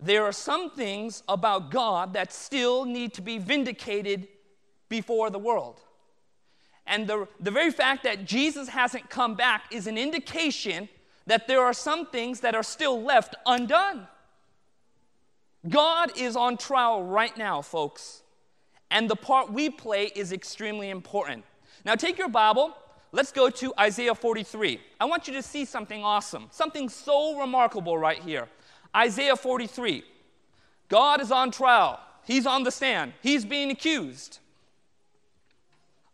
there 0.00 0.24
are 0.24 0.32
some 0.32 0.70
things 0.70 1.22
about 1.28 1.70
God 1.70 2.14
that 2.14 2.32
still 2.32 2.84
need 2.86 3.12
to 3.14 3.22
be 3.22 3.38
vindicated 3.38 4.28
before 4.98 5.28
the 5.30 5.38
world. 5.38 5.80
And 6.86 7.06
the, 7.10 7.26
the 7.40 7.50
very 7.50 7.72
fact 7.72 8.04
that 8.04 8.24
Jesus 8.24 8.68
hasn't 8.68 9.06
come 9.08 9.34
back 9.34 9.60
is 9.72 9.86
an 9.86 9.98
indication 9.98 10.88
that 11.26 11.48
there 11.48 11.62
are 11.68 11.72
some 11.72 12.06
things 12.06 12.40
that 12.40 12.54
are 12.54 12.62
still 12.62 13.02
left 13.02 13.34
undone. 13.46 14.06
God 15.68 16.06
is 16.16 16.36
on 16.36 16.56
trial 16.58 17.02
right 17.02 17.36
now, 17.36 17.62
folks. 17.62 18.22
and 18.94 19.10
the 19.10 19.16
part 19.16 19.52
we 19.52 19.70
play 19.70 20.04
is 20.14 20.32
extremely 20.32 20.88
important. 20.90 21.44
Now, 21.84 21.96
take 21.96 22.16
your 22.18 22.28
Bible. 22.28 22.66
Let's 23.10 23.32
go 23.32 23.50
to 23.50 23.74
Isaiah 23.88 24.14
43. 24.14 24.80
I 25.00 25.04
want 25.06 25.26
you 25.26 25.34
to 25.34 25.42
see 25.42 25.64
something 25.64 26.04
awesome, 26.04 26.46
something 26.50 26.88
so 26.88 27.38
remarkable 27.40 27.96
right 27.98 28.22
here. 28.22 28.46
Isaiah 28.94 29.36
43. 29.36 30.04
God 30.88 31.20
is 31.20 31.32
on 31.32 31.50
trial, 31.50 31.98
He's 32.24 32.46
on 32.46 32.62
the 32.62 32.70
stand, 32.70 33.12
He's 33.22 33.44
being 33.44 33.70
accused. 33.70 34.38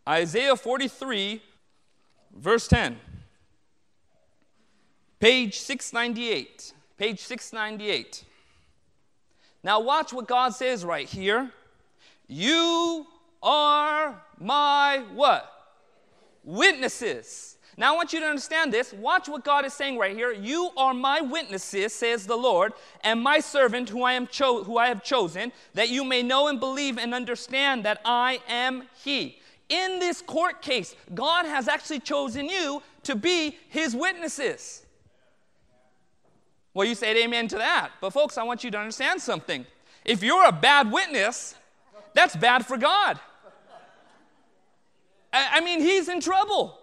Isaiah 0.07 0.55
43, 0.55 1.41
verse 2.35 2.67
10. 2.67 2.97
Page 5.19 5.59
698. 5.59 6.73
Page 6.97 7.19
698. 7.19 8.23
Now, 9.63 9.79
watch 9.79 10.11
what 10.11 10.27
God 10.27 10.55
says 10.55 10.83
right 10.83 11.07
here. 11.07 11.51
You 12.27 13.05
are 13.43 14.19
my 14.39 15.03
what? 15.13 15.47
Witnesses. 16.43 17.57
Now, 17.77 17.93
I 17.93 17.95
want 17.95 18.13
you 18.13 18.19
to 18.19 18.25
understand 18.25 18.73
this. 18.73 18.93
Watch 18.93 19.29
what 19.29 19.43
God 19.43 19.65
is 19.65 19.73
saying 19.73 19.97
right 19.97 20.15
here. 20.15 20.31
You 20.31 20.71
are 20.75 20.93
my 20.93 21.21
witnesses, 21.21 21.93
says 21.93 22.25
the 22.25 22.35
Lord, 22.35 22.73
and 23.03 23.21
my 23.21 23.39
servant 23.39 23.89
who 23.89 24.03
I, 24.03 24.13
am 24.13 24.27
cho- 24.27 24.63
who 24.63 24.77
I 24.77 24.87
have 24.87 25.03
chosen, 25.03 25.51
that 25.75 25.89
you 25.89 26.03
may 26.03 26.23
know 26.23 26.47
and 26.47 26.59
believe 26.59 26.97
and 26.97 27.13
understand 27.13 27.85
that 27.85 28.01
I 28.03 28.39
am 28.47 28.87
He. 29.03 29.40
In 29.71 29.99
this 29.99 30.21
court 30.21 30.61
case, 30.61 30.97
God 31.13 31.45
has 31.45 31.69
actually 31.69 32.01
chosen 32.01 32.49
you 32.49 32.83
to 33.03 33.15
be 33.15 33.57
His 33.69 33.95
witnesses. 33.95 34.85
Well, 36.73 36.85
you 36.85 36.93
said 36.93 37.15
amen 37.15 37.47
to 37.47 37.57
that. 37.57 37.91
But, 38.01 38.11
folks, 38.11 38.37
I 38.37 38.43
want 38.43 38.65
you 38.65 38.71
to 38.71 38.77
understand 38.77 39.21
something. 39.21 39.65
If 40.03 40.23
you're 40.23 40.45
a 40.45 40.51
bad 40.51 40.91
witness, 40.91 41.55
that's 42.13 42.35
bad 42.35 42.65
for 42.65 42.75
God. 42.75 43.17
I, 45.31 45.61
mean, 45.61 45.79
He's 45.79 46.09
in 46.09 46.19
trouble. 46.19 46.77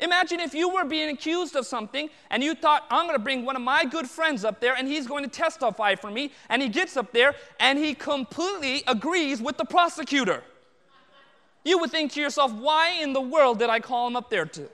Imagine 0.00 0.40
if 0.40 0.52
you 0.52 0.68
were 0.68 0.84
being 0.84 1.08
accused 1.08 1.56
of 1.56 1.64
something 1.64 2.10
and 2.28 2.44
you 2.44 2.54
thought, 2.54 2.84
I'm 2.90 3.06
going 3.06 3.16
to 3.16 3.22
bring 3.22 3.46
one 3.46 3.56
of 3.56 3.62
my 3.62 3.86
good 3.86 4.10
friends 4.10 4.44
up 4.44 4.60
there 4.60 4.74
and 4.74 4.86
he's 4.86 5.06
going 5.06 5.24
to 5.24 5.30
testify 5.30 5.94
for 5.94 6.10
me. 6.10 6.32
And 6.50 6.60
he 6.60 6.68
gets 6.68 6.98
up 6.98 7.12
there 7.12 7.34
and 7.58 7.78
he 7.78 7.94
completely 7.94 8.82
agrees 8.86 9.40
with 9.40 9.56
the 9.56 9.64
prosecutor. 9.64 10.42
You 11.64 11.78
would 11.78 11.90
think 11.90 12.12
to 12.12 12.20
yourself, 12.20 12.52
why 12.52 12.90
in 13.00 13.12
the 13.12 13.20
world 13.20 13.58
did 13.58 13.70
I 13.70 13.80
call 13.80 14.06
him 14.06 14.16
up 14.16 14.30
there 14.30 14.44
to? 14.44 14.68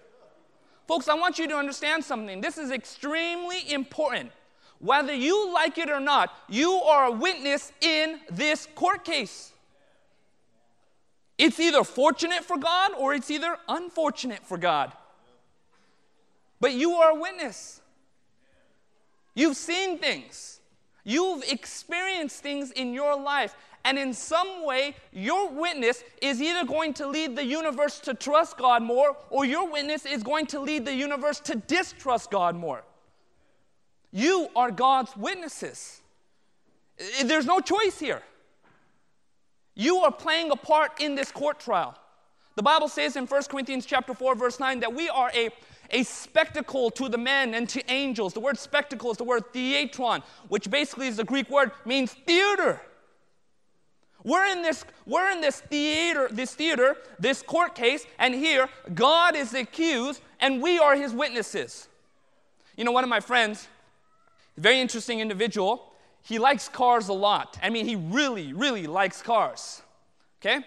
Folks, 0.88 1.08
I 1.08 1.14
want 1.14 1.38
you 1.38 1.46
to 1.46 1.54
understand 1.54 2.04
something. 2.04 2.40
This 2.40 2.58
is 2.58 2.72
extremely 2.72 3.72
important. 3.72 4.32
Whether 4.80 5.14
you 5.14 5.52
like 5.54 5.78
it 5.78 5.88
or 5.88 6.00
not, 6.00 6.34
you 6.48 6.72
are 6.72 7.06
a 7.06 7.12
witness 7.12 7.72
in 7.80 8.18
this 8.30 8.66
court 8.74 9.04
case. 9.04 9.52
It's 11.38 11.60
either 11.60 11.84
fortunate 11.84 12.44
for 12.44 12.58
God 12.58 12.92
or 12.98 13.14
it's 13.14 13.30
either 13.30 13.56
unfortunate 13.68 14.44
for 14.44 14.58
God. 14.58 14.92
But 16.60 16.72
you 16.72 16.92
are 16.94 17.12
a 17.12 17.14
witness. 17.14 17.80
You've 19.34 19.56
seen 19.56 19.98
things, 19.98 20.60
you've 21.04 21.44
experienced 21.44 22.42
things 22.42 22.72
in 22.72 22.92
your 22.92 23.18
life 23.18 23.54
and 23.84 23.98
in 23.98 24.12
some 24.12 24.64
way, 24.64 24.94
your 25.12 25.50
witness 25.50 26.04
is 26.20 26.40
either 26.40 26.66
going 26.66 26.92
to 26.94 27.06
lead 27.06 27.36
the 27.36 27.44
universe 27.44 27.98
to 28.00 28.14
trust 28.14 28.58
God 28.58 28.82
more, 28.82 29.16
or 29.30 29.44
your 29.44 29.70
witness 29.70 30.04
is 30.04 30.22
going 30.22 30.46
to 30.46 30.60
lead 30.60 30.84
the 30.84 30.94
universe 30.94 31.40
to 31.40 31.56
distrust 31.56 32.30
God 32.30 32.54
more. 32.54 32.84
You 34.12 34.48
are 34.54 34.70
God's 34.70 35.16
witnesses. 35.16 36.02
There's 37.24 37.46
no 37.46 37.60
choice 37.60 37.98
here. 37.98 38.22
You 39.74 39.98
are 39.98 40.12
playing 40.12 40.50
a 40.50 40.56
part 40.56 41.00
in 41.00 41.14
this 41.14 41.32
court 41.32 41.58
trial. 41.58 41.96
The 42.56 42.62
Bible 42.62 42.88
says 42.88 43.16
in 43.16 43.26
1 43.26 43.42
Corinthians 43.44 43.86
chapter 43.86 44.12
4 44.12 44.34
verse 44.34 44.60
9 44.60 44.80
that 44.80 44.92
we 44.92 45.08
are 45.08 45.30
a, 45.34 45.48
a 45.90 46.02
spectacle 46.02 46.90
to 46.90 47.08
the 47.08 47.16
men 47.16 47.54
and 47.54 47.66
to 47.70 47.90
angels. 47.90 48.34
The 48.34 48.40
word 48.40 48.58
spectacle 48.58 49.10
is 49.10 49.16
the 49.16 49.24
word 49.24 49.44
theatron, 49.54 50.22
which 50.48 50.70
basically 50.70 51.06
is 51.06 51.16
the 51.16 51.24
Greek 51.24 51.48
word 51.48 51.70
means 51.86 52.12
theater. 52.12 52.82
We're 54.24 54.46
in 54.46 54.62
this, 54.62 54.84
we're 55.06 55.30
in 55.30 55.40
this 55.40 55.60
theater, 55.60 56.28
this 56.30 56.54
theater, 56.54 56.96
this 57.18 57.42
court 57.42 57.74
case, 57.74 58.06
and 58.18 58.34
here 58.34 58.68
God 58.94 59.34
is 59.34 59.54
accused, 59.54 60.20
and 60.40 60.62
we 60.62 60.78
are 60.78 60.96
his 60.96 61.12
witnesses. 61.12 61.88
You 62.76 62.84
know, 62.84 62.92
one 62.92 63.04
of 63.04 63.10
my 63.10 63.20
friends, 63.20 63.68
very 64.56 64.80
interesting 64.80 65.20
individual, 65.20 65.92
he 66.22 66.38
likes 66.38 66.68
cars 66.68 67.08
a 67.08 67.12
lot. 67.12 67.58
I 67.62 67.70
mean, 67.70 67.86
he 67.86 67.96
really, 67.96 68.52
really 68.52 68.86
likes 68.86 69.22
cars. 69.22 69.82
Okay? 70.40 70.64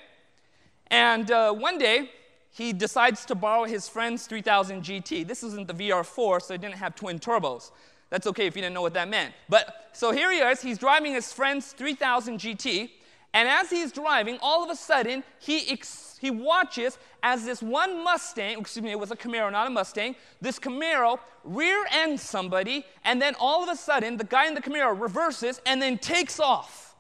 And 0.88 1.30
uh, 1.32 1.54
one 1.54 1.78
day, 1.78 2.10
he 2.52 2.72
decides 2.72 3.26
to 3.26 3.36
borrow 3.36 3.64
his 3.64 3.90
friend's 3.90 4.28
3000 4.28 4.84
GT. 4.84 5.28
This 5.28 5.44
isn't 5.44 5.68
the 5.68 5.74
VR4, 5.74 6.42
so 6.42 6.54
it 6.54 6.62
didn't 6.62 6.76
have 6.76 6.96
twin 6.96 7.18
turbos. 7.18 7.72
That's 8.12 8.28
okay 8.28 8.46
if 8.46 8.56
you 8.56 8.62
didn't 8.62 8.76
know 8.76 8.84
what 8.84 8.94
that 8.94 9.10
meant. 9.10 9.34
But 9.50 9.90
so 9.94 10.12
here 10.12 10.32
he 10.32 10.38
is, 10.38 10.62
he's 10.62 10.78
driving 10.78 11.14
his 11.14 11.34
friend's 11.34 11.72
3000 11.72 12.38
GT, 12.40 12.92
and 13.34 13.50
as 13.50 13.70
he's 13.70 13.92
driving, 13.92 14.38
all 14.42 14.64
of 14.64 14.70
a 14.70 14.76
sudden, 14.76 15.24
he, 15.40 15.72
ex- 15.72 16.18
he 16.22 16.30
watches 16.30 17.00
as 17.24 17.46
this 17.46 17.64
one 17.64 18.04
Mustang, 18.04 18.60
excuse 18.60 18.84
me, 18.84 18.92
it 18.92 19.00
was 19.00 19.10
a 19.10 19.16
Camaro, 19.16 19.52
not 19.52 19.66
a 19.66 19.72
Mustang, 19.72 20.16
this 20.40 20.60
Camaro 20.60 21.20
rear 21.44 21.84
ends 21.92 22.22
somebody, 22.22 22.86
and 23.04 23.20
then 23.20 23.34
all 23.40 23.64
of 23.64 23.70
a 23.70 23.76
sudden, 23.76 24.18
the 24.18 24.24
guy 24.24 24.48
in 24.48 24.54
the 24.54 24.62
Camaro 24.62 25.00
reverses 25.00 25.60
and 25.66 25.82
then 25.82 25.98
takes 25.98 26.40
off. 26.40 26.96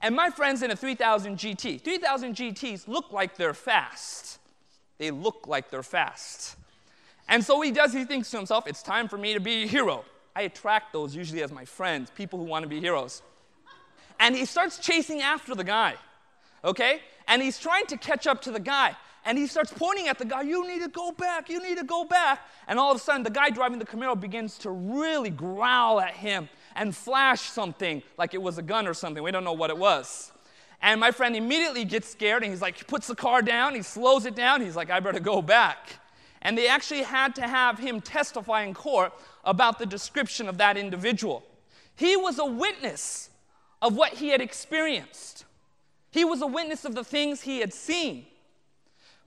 And 0.00 0.14
my 0.14 0.30
friend's 0.30 0.62
in 0.62 0.70
a 0.70 0.76
3000 0.76 1.36
GT. 1.36 1.80
3000 1.80 2.36
GTs 2.36 2.86
look 2.86 3.10
like 3.10 3.36
they're 3.36 3.52
fast. 3.52 4.38
They 4.98 5.10
look 5.10 5.46
like 5.48 5.70
they're 5.70 5.82
fast. 5.82 6.56
And 7.28 7.44
so 7.44 7.60
he 7.60 7.72
does, 7.72 7.92
he 7.92 8.04
thinks 8.04 8.30
to 8.30 8.36
himself, 8.36 8.68
it's 8.68 8.82
time 8.82 9.08
for 9.08 9.18
me 9.18 9.34
to 9.34 9.40
be 9.40 9.64
a 9.64 9.66
hero. 9.66 10.04
I 10.36 10.42
attract 10.42 10.92
those 10.92 11.16
usually 11.16 11.42
as 11.42 11.50
my 11.50 11.64
friends, 11.64 12.10
people 12.10 12.38
who 12.38 12.44
want 12.44 12.62
to 12.62 12.68
be 12.68 12.78
heroes 12.80 13.22
and 14.18 14.36
he 14.36 14.44
starts 14.44 14.78
chasing 14.78 15.22
after 15.22 15.54
the 15.54 15.64
guy, 15.64 15.94
okay? 16.64 17.00
And 17.26 17.42
he's 17.42 17.58
trying 17.58 17.86
to 17.86 17.96
catch 17.96 18.26
up 18.26 18.42
to 18.42 18.50
the 18.50 18.60
guy. 18.60 18.96
And 19.24 19.36
he 19.36 19.46
starts 19.46 19.72
pointing 19.72 20.08
at 20.08 20.18
the 20.18 20.24
guy, 20.24 20.42
You 20.42 20.66
need 20.66 20.82
to 20.82 20.88
go 20.88 21.12
back, 21.12 21.50
you 21.50 21.62
need 21.62 21.78
to 21.78 21.84
go 21.84 22.04
back. 22.04 22.40
And 22.66 22.78
all 22.78 22.92
of 22.92 22.96
a 22.96 23.00
sudden, 23.00 23.22
the 23.22 23.30
guy 23.30 23.50
driving 23.50 23.78
the 23.78 23.84
Camaro 23.84 24.18
begins 24.18 24.56
to 24.58 24.70
really 24.70 25.30
growl 25.30 26.00
at 26.00 26.14
him 26.14 26.48
and 26.74 26.96
flash 26.96 27.42
something 27.42 28.02
like 28.16 28.32
it 28.34 28.40
was 28.40 28.56
a 28.56 28.62
gun 28.62 28.86
or 28.86 28.94
something. 28.94 29.22
We 29.22 29.30
don't 29.30 29.44
know 29.44 29.52
what 29.52 29.70
it 29.70 29.76
was. 29.76 30.32
And 30.80 31.00
my 31.00 31.10
friend 31.10 31.34
immediately 31.34 31.84
gets 31.84 32.08
scared 32.08 32.42
and 32.42 32.52
he's 32.52 32.62
like, 32.62 32.78
he 32.78 32.84
puts 32.84 33.08
the 33.08 33.16
car 33.16 33.42
down, 33.42 33.74
he 33.74 33.82
slows 33.82 34.26
it 34.26 34.36
down, 34.36 34.60
he's 34.60 34.76
like, 34.76 34.90
I 34.90 35.00
better 35.00 35.20
go 35.20 35.42
back. 35.42 35.98
And 36.40 36.56
they 36.56 36.68
actually 36.68 37.02
had 37.02 37.34
to 37.34 37.42
have 37.42 37.78
him 37.78 38.00
testify 38.00 38.62
in 38.62 38.74
court 38.74 39.12
about 39.44 39.80
the 39.80 39.86
description 39.86 40.48
of 40.48 40.58
that 40.58 40.76
individual. 40.76 41.44
He 41.96 42.16
was 42.16 42.38
a 42.38 42.44
witness 42.44 43.28
of 43.80 43.96
what 43.96 44.14
he 44.14 44.28
had 44.28 44.40
experienced. 44.40 45.44
He 46.10 46.24
was 46.24 46.42
a 46.42 46.46
witness 46.46 46.84
of 46.84 46.94
the 46.94 47.04
things 47.04 47.42
he 47.42 47.60
had 47.60 47.72
seen. 47.72 48.26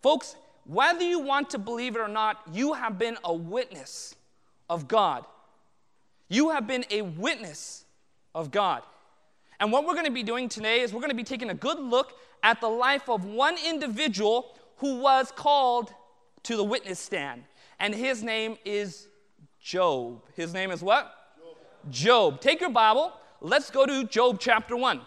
Folks, 0.02 0.36
whether 0.66 1.04
you 1.04 1.20
want 1.20 1.50
to 1.52 1.58
believe 1.58 1.96
it 1.96 2.00
or 2.00 2.08
not, 2.08 2.42
you 2.52 2.74
have 2.74 2.98
been 2.98 3.18
a 3.24 3.34
witness 3.34 4.16
of 4.70 4.88
God. 4.88 5.26
You 6.28 6.50
have 6.50 6.68
been 6.68 6.86
a 6.90 7.02
witness 7.02 7.86
of 8.34 8.52
God. 8.52 8.84
And 9.60 9.72
what 9.72 9.86
we're 9.86 9.94
going 9.94 10.06
to 10.06 10.12
be 10.12 10.24
doing 10.24 10.50
today 10.50 10.82
is 10.82 10.94
we're 10.94 11.02
going 11.02 11.10
to 11.12 11.16
be 11.16 11.24
taking 11.24 11.50
a 11.50 11.56
good 11.56 11.80
look 11.80 12.14
at 12.42 12.62
the 12.62 12.68
life 12.68 13.10
of 13.10 13.26
one 13.26 13.56
individual 13.66 14.58
who 14.78 15.00
was 15.00 15.32
called 15.32 15.94
to 16.44 16.56
the 16.56 16.64
witness 16.64 17.00
stand. 17.00 17.44
And 17.80 17.94
his 17.94 18.24
name 18.24 18.58
is 18.66 19.08
Job. 19.60 20.22
His 20.36 20.54
name 20.54 20.72
is 20.72 20.82
what? 20.82 21.14
Job. 21.38 21.92
Job. 21.92 22.42
Take 22.42 22.62
your 22.62 22.72
Bible 22.72 23.14
Let's 23.44 23.72
go 23.72 23.88
to 23.88 24.04
Job 24.04 24.40
chapter 24.40 24.78
1. 24.78 25.02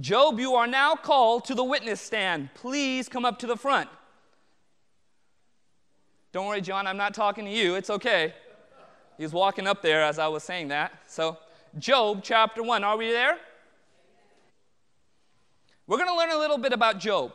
Job, 0.00 0.40
you 0.40 0.56
are 0.56 0.66
now 0.66 0.96
called 0.96 1.44
to 1.44 1.54
the 1.54 1.62
witness 1.62 2.00
stand. 2.00 2.48
Please 2.54 3.08
come 3.08 3.24
up 3.24 3.38
to 3.38 3.46
the 3.46 3.56
front. 3.56 3.88
Don't 6.32 6.48
worry, 6.48 6.60
John, 6.60 6.88
I'm 6.88 6.96
not 6.96 7.14
talking 7.14 7.44
to 7.44 7.50
you. 7.52 7.76
It's 7.76 7.90
okay. 7.90 8.34
He's 9.16 9.32
walking 9.32 9.68
up 9.68 9.82
there 9.82 10.02
as 10.02 10.18
I 10.18 10.26
was 10.26 10.42
saying 10.42 10.68
that. 10.68 10.92
So, 11.06 11.38
Job 11.78 12.22
chapter 12.24 12.60
1. 12.60 12.82
Are 12.82 12.96
we 12.96 13.12
there? 13.12 13.38
We're 15.86 15.98
going 15.98 16.08
to 16.08 16.16
learn 16.16 16.32
a 16.32 16.38
little 16.38 16.58
bit 16.58 16.72
about 16.72 16.98
Job 16.98 17.30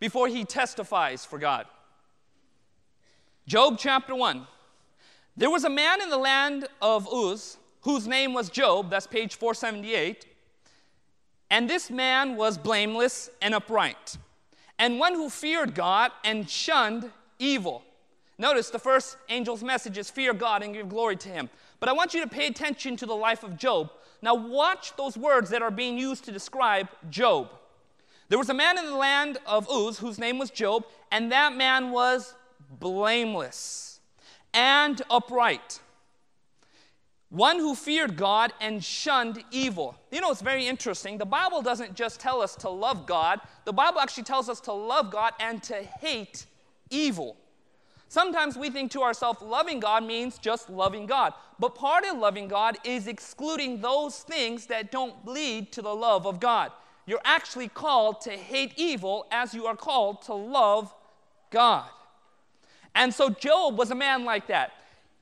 before 0.00 0.26
he 0.26 0.44
testifies 0.44 1.24
for 1.24 1.38
God. 1.38 1.66
Job 3.46 3.76
chapter 3.78 4.16
1. 4.16 4.44
There 5.36 5.50
was 5.50 5.62
a 5.62 5.70
man 5.70 6.02
in 6.02 6.10
the 6.10 6.18
land 6.18 6.66
of 6.82 7.06
Uz 7.12 7.58
whose 7.84 8.08
name 8.08 8.34
was 8.34 8.50
Job, 8.50 8.90
that's 8.90 9.06
page 9.06 9.36
478. 9.36 10.26
And 11.50 11.70
this 11.70 11.90
man 11.90 12.36
was 12.36 12.58
blameless 12.58 13.30
and 13.40 13.54
upright, 13.54 14.16
and 14.78 14.98
one 14.98 15.14
who 15.14 15.30
feared 15.30 15.74
God 15.74 16.10
and 16.24 16.48
shunned 16.48 17.10
evil. 17.38 17.82
Notice 18.38 18.70
the 18.70 18.78
first 18.78 19.16
angel's 19.28 19.62
message 19.62 19.96
is 19.96 20.10
fear 20.10 20.34
God 20.34 20.62
and 20.62 20.74
give 20.74 20.88
glory 20.88 21.16
to 21.16 21.28
him. 21.28 21.48
But 21.78 21.88
I 21.88 21.92
want 21.92 22.14
you 22.14 22.20
to 22.22 22.26
pay 22.26 22.48
attention 22.48 22.96
to 22.96 23.06
the 23.06 23.14
life 23.14 23.44
of 23.44 23.56
Job. 23.56 23.92
Now, 24.22 24.34
watch 24.34 24.96
those 24.96 25.16
words 25.16 25.50
that 25.50 25.62
are 25.62 25.70
being 25.70 25.96
used 25.98 26.24
to 26.24 26.32
describe 26.32 26.88
Job. 27.10 27.50
There 28.28 28.38
was 28.38 28.48
a 28.48 28.54
man 28.54 28.78
in 28.78 28.86
the 28.86 28.96
land 28.96 29.38
of 29.46 29.68
Uz 29.70 29.98
whose 29.98 30.18
name 30.18 30.38
was 30.38 30.50
Job, 30.50 30.84
and 31.12 31.30
that 31.30 31.54
man 31.54 31.92
was 31.92 32.34
blameless 32.80 34.00
and 34.52 35.00
upright. 35.10 35.80
One 37.30 37.58
who 37.58 37.74
feared 37.74 38.16
God 38.16 38.52
and 38.60 38.82
shunned 38.82 39.42
evil. 39.50 39.96
You 40.12 40.20
know, 40.20 40.30
it's 40.30 40.42
very 40.42 40.66
interesting. 40.66 41.18
The 41.18 41.24
Bible 41.24 41.62
doesn't 41.62 41.94
just 41.94 42.20
tell 42.20 42.40
us 42.40 42.54
to 42.56 42.68
love 42.68 43.06
God, 43.06 43.40
the 43.64 43.72
Bible 43.72 44.00
actually 44.00 44.24
tells 44.24 44.48
us 44.48 44.60
to 44.60 44.72
love 44.72 45.10
God 45.10 45.32
and 45.40 45.62
to 45.64 45.74
hate 45.74 46.46
evil. 46.90 47.36
Sometimes 48.08 48.56
we 48.56 48.70
think 48.70 48.92
to 48.92 49.02
ourselves, 49.02 49.42
loving 49.42 49.80
God 49.80 50.04
means 50.04 50.38
just 50.38 50.70
loving 50.70 51.06
God. 51.06 51.32
But 51.58 51.74
part 51.74 52.04
of 52.04 52.18
loving 52.18 52.46
God 52.46 52.76
is 52.84 53.08
excluding 53.08 53.80
those 53.80 54.18
things 54.18 54.66
that 54.66 54.92
don't 54.92 55.26
lead 55.26 55.72
to 55.72 55.82
the 55.82 55.94
love 55.94 56.26
of 56.26 56.38
God. 56.38 56.70
You're 57.06 57.20
actually 57.24 57.68
called 57.68 58.20
to 58.20 58.30
hate 58.30 58.72
evil 58.76 59.26
as 59.32 59.52
you 59.52 59.66
are 59.66 59.76
called 59.76 60.22
to 60.22 60.34
love 60.34 60.94
God. 61.50 61.88
And 62.94 63.12
so 63.12 63.30
Job 63.30 63.76
was 63.76 63.90
a 63.90 63.96
man 63.96 64.24
like 64.24 64.46
that. 64.46 64.72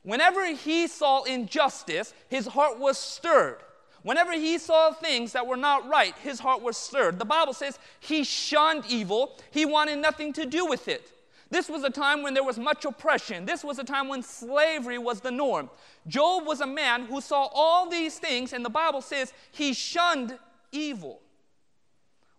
Whenever 0.03 0.53
he 0.55 0.87
saw 0.87 1.23
injustice, 1.23 2.13
his 2.29 2.47
heart 2.47 2.79
was 2.79 2.99
stirred. 2.99 3.59
Whenever 4.03 4.33
he 4.33 4.59
saw 4.59 4.93
things 4.93 5.33
that 5.33 5.47
were 5.47 5.57
not 5.57 5.89
right, 5.89 6.15
his 6.19 6.41
heart 6.41 6.61
was 6.61 6.77
stirred. 6.77 7.19
The 7.19 7.25
Bible 7.25 7.53
says 7.53 7.79
he 8.01 8.25
shunned 8.25 8.85
evil, 8.89 9.39
he 9.53 9.65
wanted 9.65 9.99
nothing 9.99 10.33
to 10.35 10.45
do 10.45 10.67
with 10.67 10.89
it. 10.89 11.13
This 11.51 11.69
was 11.69 11.85
a 11.85 11.91
time 11.91 12.23
when 12.23 12.33
there 12.33 12.43
was 12.43 12.59
much 12.59 12.87
oppression. 12.87 13.45
This 13.45 13.63
was 13.63 13.79
a 13.79 13.85
time 13.85 14.09
when 14.09 14.23
slavery 14.23 14.97
was 14.97 15.21
the 15.21 15.31
norm. 15.31 15.69
Job 16.09 16.47
was 16.47 16.63
a 16.63 16.67
man 16.67 17.05
who 17.05 17.21
saw 17.21 17.49
all 17.53 17.89
these 17.91 18.19
things, 18.19 18.55
and 18.55 18.65
the 18.65 18.71
Bible 18.71 19.03
says 19.03 19.35
he 19.53 19.75
shunned 19.75 20.39
evil. 20.73 21.21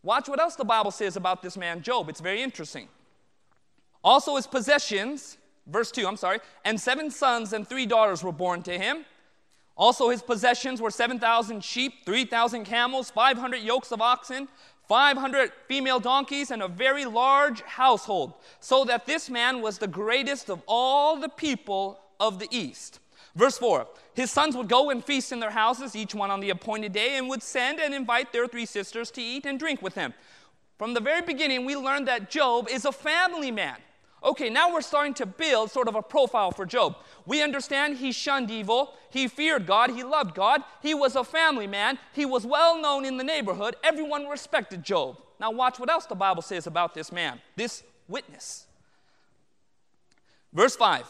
Watch 0.02 0.28
what 0.28 0.40
else 0.40 0.56
the 0.56 0.66
Bible 0.66 0.92
says 0.92 1.16
about 1.16 1.44
this 1.44 1.56
man, 1.56 1.82
Job. 1.84 2.10
It's 2.10 2.20
very 2.20 2.42
interesting. 2.42 2.90
Also, 4.04 4.36
his 4.36 4.48
possessions, 4.48 5.38
verse 5.68 5.92
2, 5.92 6.08
I'm 6.08 6.18
sorry, 6.18 6.40
and 6.66 6.80
seven 6.80 7.10
sons 7.10 7.54
and 7.54 7.68
three 7.68 7.86
daughters 7.86 8.24
were 8.24 8.32
born 8.32 8.64
to 8.64 8.78
him. 8.78 9.06
Also, 9.76 10.10
his 10.10 10.22
possessions 10.22 10.82
were 10.82 10.92
7,000 10.92 11.64
sheep, 11.64 12.06
3,000 12.06 12.64
camels, 12.64 13.10
500 13.10 13.58
yokes 13.58 13.92
of 13.92 14.02
oxen, 14.02 14.48
500 14.88 15.52
female 15.68 16.00
donkeys, 16.00 16.52
and 16.52 16.62
a 16.62 16.68
very 16.68 17.06
large 17.06 17.62
household, 17.62 18.34
so 18.60 18.84
that 18.86 19.06
this 19.06 19.30
man 19.30 19.62
was 19.62 19.78
the 19.78 19.88
greatest 19.88 20.50
of 20.50 20.62
all 20.68 21.16
the 21.16 21.30
people 21.30 22.00
of 22.20 22.38
the 22.38 22.48
East. 22.52 23.00
Verse 23.36 23.58
4 23.58 23.88
His 24.14 24.30
sons 24.30 24.56
would 24.56 24.70
go 24.70 24.90
and 24.92 25.04
feast 25.04 25.32
in 25.32 25.40
their 25.40 25.52
houses, 25.52 25.96
each 25.96 26.14
one 26.14 26.30
on 26.30 26.40
the 26.40 26.52
appointed 26.52 26.94
day, 26.94 27.18
and 27.18 27.28
would 27.30 27.42
send 27.42 27.80
and 27.80 27.94
invite 27.94 28.32
their 28.32 28.48
three 28.48 28.66
sisters 28.66 29.10
to 29.12 29.22
eat 29.22 29.46
and 29.46 29.58
drink 29.58 29.82
with 29.82 29.96
him. 29.96 30.14
From 30.78 30.94
the 30.94 31.00
very 31.00 31.22
beginning, 31.22 31.66
we 31.66 31.76
learned 31.76 32.08
that 32.08 32.30
Job 32.30 32.68
is 32.70 32.86
a 32.86 32.92
family 32.92 33.52
man. 33.52 33.78
Okay, 34.24 34.50
now 34.50 34.72
we're 34.72 34.82
starting 34.82 35.14
to 35.16 35.26
build 35.26 35.70
sort 35.70 35.88
of 35.88 35.96
a 35.96 36.02
profile 36.02 36.52
for 36.52 36.66
Job. 36.66 36.96
We 37.26 37.42
understand 37.42 37.98
he 37.98 38.12
shunned 38.14 38.50
evil, 38.50 38.94
he 39.10 39.28
feared 39.28 39.66
God, 39.66 39.90
he 39.90 40.04
loved 40.04 40.34
God, 40.34 40.64
he 40.82 40.94
was 40.94 41.16
a 41.16 41.24
family 41.26 41.68
man, 41.68 42.00
he 42.14 42.26
was 42.26 42.46
well 42.46 42.82
known 42.82 43.04
in 43.04 43.18
the 43.18 43.24
neighborhood, 43.24 43.76
everyone 43.84 44.28
respected 44.28 44.84
Job. 44.84 45.18
Now, 45.40 45.52
watch 45.52 45.78
what 45.78 45.90
else 45.90 46.06
the 46.06 46.16
Bible 46.16 46.42
says 46.42 46.68
about 46.68 46.94
this 46.94 47.12
man, 47.12 47.42
this 47.58 47.84
witness. 48.08 48.66
Verse 50.54 50.76
5 50.76 51.06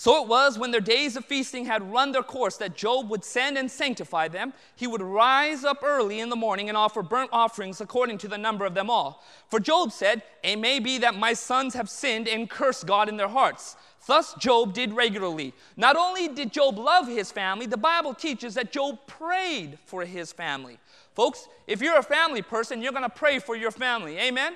so 0.00 0.22
it 0.22 0.28
was 0.28 0.58
when 0.58 0.70
their 0.70 0.80
days 0.80 1.14
of 1.14 1.26
feasting 1.26 1.66
had 1.66 1.92
run 1.92 2.10
their 2.10 2.22
course 2.22 2.56
that 2.56 2.74
Job 2.74 3.10
would 3.10 3.22
send 3.22 3.58
and 3.58 3.70
sanctify 3.70 4.28
them. 4.28 4.54
He 4.74 4.86
would 4.86 5.02
rise 5.02 5.62
up 5.62 5.82
early 5.84 6.20
in 6.20 6.30
the 6.30 6.36
morning 6.36 6.70
and 6.70 6.78
offer 6.78 7.02
burnt 7.02 7.28
offerings 7.34 7.82
according 7.82 8.16
to 8.16 8.28
the 8.28 8.38
number 8.38 8.64
of 8.64 8.72
them 8.72 8.88
all. 8.88 9.22
For 9.50 9.60
Job 9.60 9.92
said, 9.92 10.22
It 10.42 10.56
may 10.56 10.78
be 10.78 10.96
that 10.96 11.16
my 11.16 11.34
sons 11.34 11.74
have 11.74 11.90
sinned 11.90 12.28
and 12.28 12.48
cursed 12.48 12.86
God 12.86 13.10
in 13.10 13.18
their 13.18 13.28
hearts. 13.28 13.76
Thus 14.06 14.32
Job 14.36 14.72
did 14.72 14.94
regularly. 14.94 15.52
Not 15.76 15.96
only 15.96 16.28
did 16.28 16.50
Job 16.50 16.78
love 16.78 17.06
his 17.06 17.30
family, 17.30 17.66
the 17.66 17.76
Bible 17.76 18.14
teaches 18.14 18.54
that 18.54 18.72
Job 18.72 19.00
prayed 19.06 19.78
for 19.84 20.06
his 20.06 20.32
family. 20.32 20.78
Folks, 21.14 21.46
if 21.66 21.82
you're 21.82 21.98
a 21.98 22.02
family 22.02 22.40
person, 22.40 22.80
you're 22.80 22.92
going 22.92 23.04
to 23.04 23.10
pray 23.10 23.38
for 23.38 23.54
your 23.54 23.70
family. 23.70 24.16
Amen? 24.16 24.54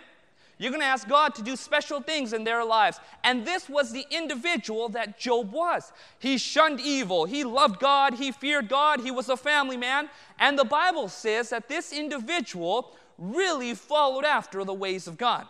You're 0.65 0.71
going 0.71 0.81
to 0.81 0.87
ask 0.87 1.07
God 1.07 1.35
to 1.35 1.43
do 1.43 1.57
special 1.57 2.01
things 2.01 2.33
in 2.33 2.43
their 2.43 2.65
lives. 2.65 2.99
And 3.23 3.47
this 3.47 3.69
was 3.69 3.93
the 3.93 4.07
individual 4.11 4.89
that 4.89 5.19
Job 5.19 5.53
was. 5.53 5.93
He 6.19 6.39
shunned 6.39 6.81
evil. 6.81 7.27
He 7.27 7.45
loved 7.45 7.79
God. 7.79 8.15
He 8.15 8.33
feared 8.33 8.71
God. 8.71 9.01
He 9.01 9.11
was 9.11 9.29
a 9.29 9.37
family 9.37 9.77
man. 9.77 10.09
And 10.39 10.59
the 10.59 10.65
Bible 10.65 11.11
says 11.11 11.51
that 11.51 11.69
this 11.69 11.93
individual 11.93 12.97
really 13.19 13.75
followed 13.75 14.25
after 14.25 14.65
the 14.65 14.73
ways 14.73 15.07
of 15.07 15.19
God. 15.19 15.47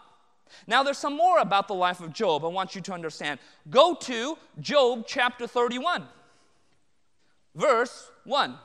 Now, 0.66 0.82
there's 0.82 0.98
some 0.98 1.16
more 1.16 1.38
about 1.38 1.68
the 1.68 1.74
life 1.74 2.00
of 2.00 2.12
Job 2.12 2.44
I 2.44 2.48
want 2.48 2.74
you 2.74 2.80
to 2.80 2.92
understand. 2.92 3.38
Go 3.70 3.94
to 3.94 4.36
Job 4.58 5.04
chapter 5.06 5.46
31, 5.46 6.08
verse 7.54 8.10
1, 8.24 8.56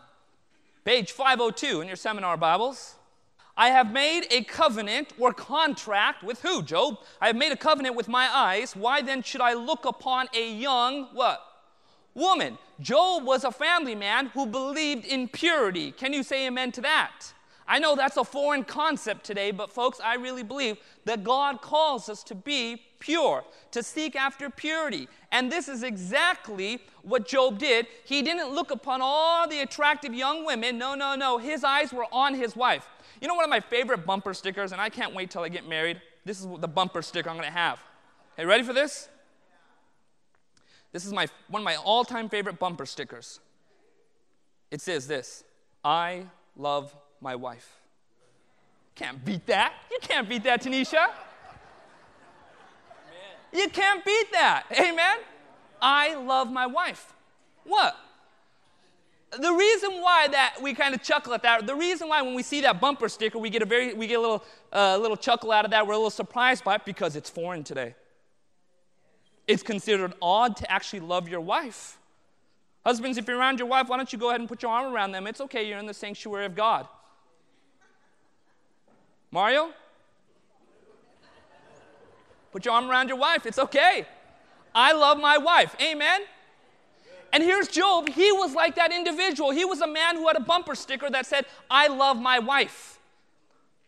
page 0.84 1.12
502 1.12 1.82
in 1.82 1.88
your 1.88 1.96
seminar 1.96 2.38
Bibles. 2.38 2.96
I 3.60 3.72
have 3.72 3.92
made 3.92 4.26
a 4.32 4.46
covenant 4.46 5.12
or 5.20 5.34
contract 5.34 6.24
with 6.24 6.42
who, 6.44 6.64
Job? 6.64 6.98
I 7.20 7.28
have 7.28 7.36
made 7.36 7.52
a 7.52 7.58
covenant 7.58 7.94
with 7.94 8.08
my 8.08 8.34
eyes. 8.34 8.74
Why 8.74 9.02
then 9.02 9.22
should 9.22 9.42
I 9.42 9.52
look 9.52 9.84
upon 9.84 10.28
a 10.34 10.50
young 10.50 11.10
what? 11.12 11.42
Woman. 12.14 12.58
Job 12.80 13.26
was 13.26 13.44
a 13.44 13.52
family 13.52 13.96
man 13.96 14.28
who 14.28 14.46
believed 14.46 15.06
in 15.06 15.28
purity. 15.28 15.92
Can 15.92 16.14
you 16.14 16.24
say 16.24 16.48
amen 16.48 16.72
to 16.72 16.82
that? 16.82 17.34
I 17.68 17.80
know 17.80 17.98
that's 17.98 18.16
a 18.16 18.24
foreign 18.24 18.64
concept 18.64 19.26
today, 19.26 19.52
but 19.52 19.70
folks, 19.70 20.00
I 20.00 20.16
really 20.16 20.42
believe 20.42 20.78
that 21.04 21.26
God 21.26 21.62
calls 21.62 22.08
us 22.08 22.24
to 22.24 22.36
be 22.36 22.82
pure, 23.00 23.44
to 23.72 23.84
seek 23.84 24.16
after 24.16 24.50
purity. 24.50 25.10
And 25.34 25.52
this 25.52 25.68
is 25.68 25.84
exactly 25.84 26.80
what 27.04 27.28
Job 27.28 27.60
did. 27.60 27.88
He 28.06 28.22
didn't 28.22 28.56
look 28.56 28.72
upon 28.72 29.02
all 29.04 29.50
the 29.50 29.60
attractive 29.60 30.14
young 30.14 30.46
women. 30.46 30.78
No, 30.78 30.96
no, 30.96 31.16
no. 31.16 31.38
His 31.38 31.66
eyes 31.66 31.92
were 31.92 32.08
on 32.12 32.34
his 32.34 32.56
wife. 32.56 32.88
You 33.22 33.28
know 33.28 33.36
one 33.36 33.44
of 33.44 33.50
my 33.50 33.60
favorite 33.60 34.06
bumper 34.06 34.34
stickers, 34.34 34.72
and 34.72 34.80
I 34.80 34.90
can't 34.90 35.14
wait 35.14 35.30
till 35.30 35.44
I 35.44 35.50
get 35.50 35.68
married? 35.68 36.02
This 36.26 36.40
is 36.40 36.48
the 36.60 36.68
bumper 36.68 37.02
sticker 37.02 37.30
I'm 37.30 37.36
gonna 37.36 37.52
have. 37.52 37.80
Hey, 38.38 38.46
ready 38.46 38.64
for 38.64 38.74
this? 38.74 39.10
This 40.92 41.06
is 41.06 41.14
my, 41.14 41.28
one 41.50 41.62
of 41.62 41.66
my 41.66 41.76
all 41.76 42.04
time 42.04 42.30
favorite 42.30 42.60
bumper 42.60 42.86
stickers. 42.86 43.40
It 44.72 44.82
says 44.82 45.08
this 45.08 45.44
I 45.84 46.26
love 46.56 46.96
my 47.22 47.36
wife. 47.36 47.80
Can't 48.96 49.24
beat 49.24 49.46
that. 49.48 49.74
You 49.92 49.98
can't 50.02 50.28
beat 50.28 50.44
that, 50.44 50.62
Tanisha. 50.62 51.08
You 53.54 53.70
can't 53.70 54.04
beat 54.06 54.32
that. 54.32 54.66
Amen? 54.78 55.18
I 55.82 56.16
love 56.16 56.52
my 56.52 56.68
wife. 56.68 57.14
What? 57.64 57.96
The 59.38 59.52
reason 59.52 60.02
why 60.02 60.28
that 60.32 60.56
we 60.62 60.74
kind 60.74 60.96
of 60.96 61.04
chuckle 61.04 61.34
at 61.34 61.44
that, 61.44 61.68
the 61.68 61.76
reason 61.76 62.10
why 62.10 62.22
when 62.22 62.34
we 62.34 62.42
see 62.42 62.62
that 62.62 62.82
bumper 62.82 63.08
sticker, 63.08 63.38
we 63.38 63.50
get 63.50 63.62
a 63.62 63.66
very, 63.66 63.94
we 63.94 64.08
get 64.08 64.16
a 64.16 64.22
little, 64.22 64.44
uh, 64.74 64.98
little 64.98 65.18
chuckle 65.18 65.52
out 65.52 65.66
of 65.66 65.72
that, 65.72 65.86
we're 65.86 65.94
a 65.94 65.98
little 65.98 66.10
surprised 66.10 66.64
by 66.64 66.76
it 66.76 66.86
because 66.86 67.16
it's 67.16 67.30
foreign 67.30 67.64
today. 67.64 67.96
It's 69.48 69.64
considered 69.64 70.14
odd 70.22 70.56
to 70.58 70.72
actually 70.72 71.02
love 71.02 71.30
your 71.30 71.42
wife. 71.42 71.98
Husbands, 72.86 73.18
if 73.18 73.28
you're 73.28 73.38
around 73.38 73.60
your 73.60 73.68
wife, 73.68 73.88
why 73.88 73.98
don't 73.98 74.12
you 74.12 74.18
go 74.18 74.30
ahead 74.30 74.40
and 74.40 74.50
put 74.50 74.64
your 74.64 74.72
arm 74.72 74.94
around 74.94 75.12
them? 75.12 75.28
It's 75.28 75.42
okay, 75.42 75.68
you're 75.68 75.80
in 75.80 75.86
the 75.86 75.94
sanctuary 75.94 76.46
of 76.46 76.56
God. 76.56 76.88
Mario? 79.32 79.72
Put 82.52 82.66
your 82.66 82.74
arm 82.74 82.90
around 82.90 83.10
your 83.10 83.18
wife, 83.18 83.46
it's 83.46 83.60
okay. 83.60 84.08
I 84.74 84.94
love 84.94 85.20
my 85.20 85.38
wife. 85.38 85.76
Amen? 85.82 86.22
And 87.32 87.44
here's 87.44 87.68
Job. 87.68 88.10
He 88.10 88.32
was 88.32 88.56
like 88.56 88.76
that 88.76 88.92
individual. 88.92 89.52
He 89.52 89.66
was 89.66 89.82
a 89.82 89.88
man 89.88 90.16
who 90.16 90.28
had 90.28 90.36
a 90.36 90.42
bumper 90.42 90.76
sticker 90.76 91.10
that 91.10 91.26
said, 91.26 91.46
I 91.70 91.88
love 91.88 92.20
my 92.20 92.40
wife. 92.40 93.00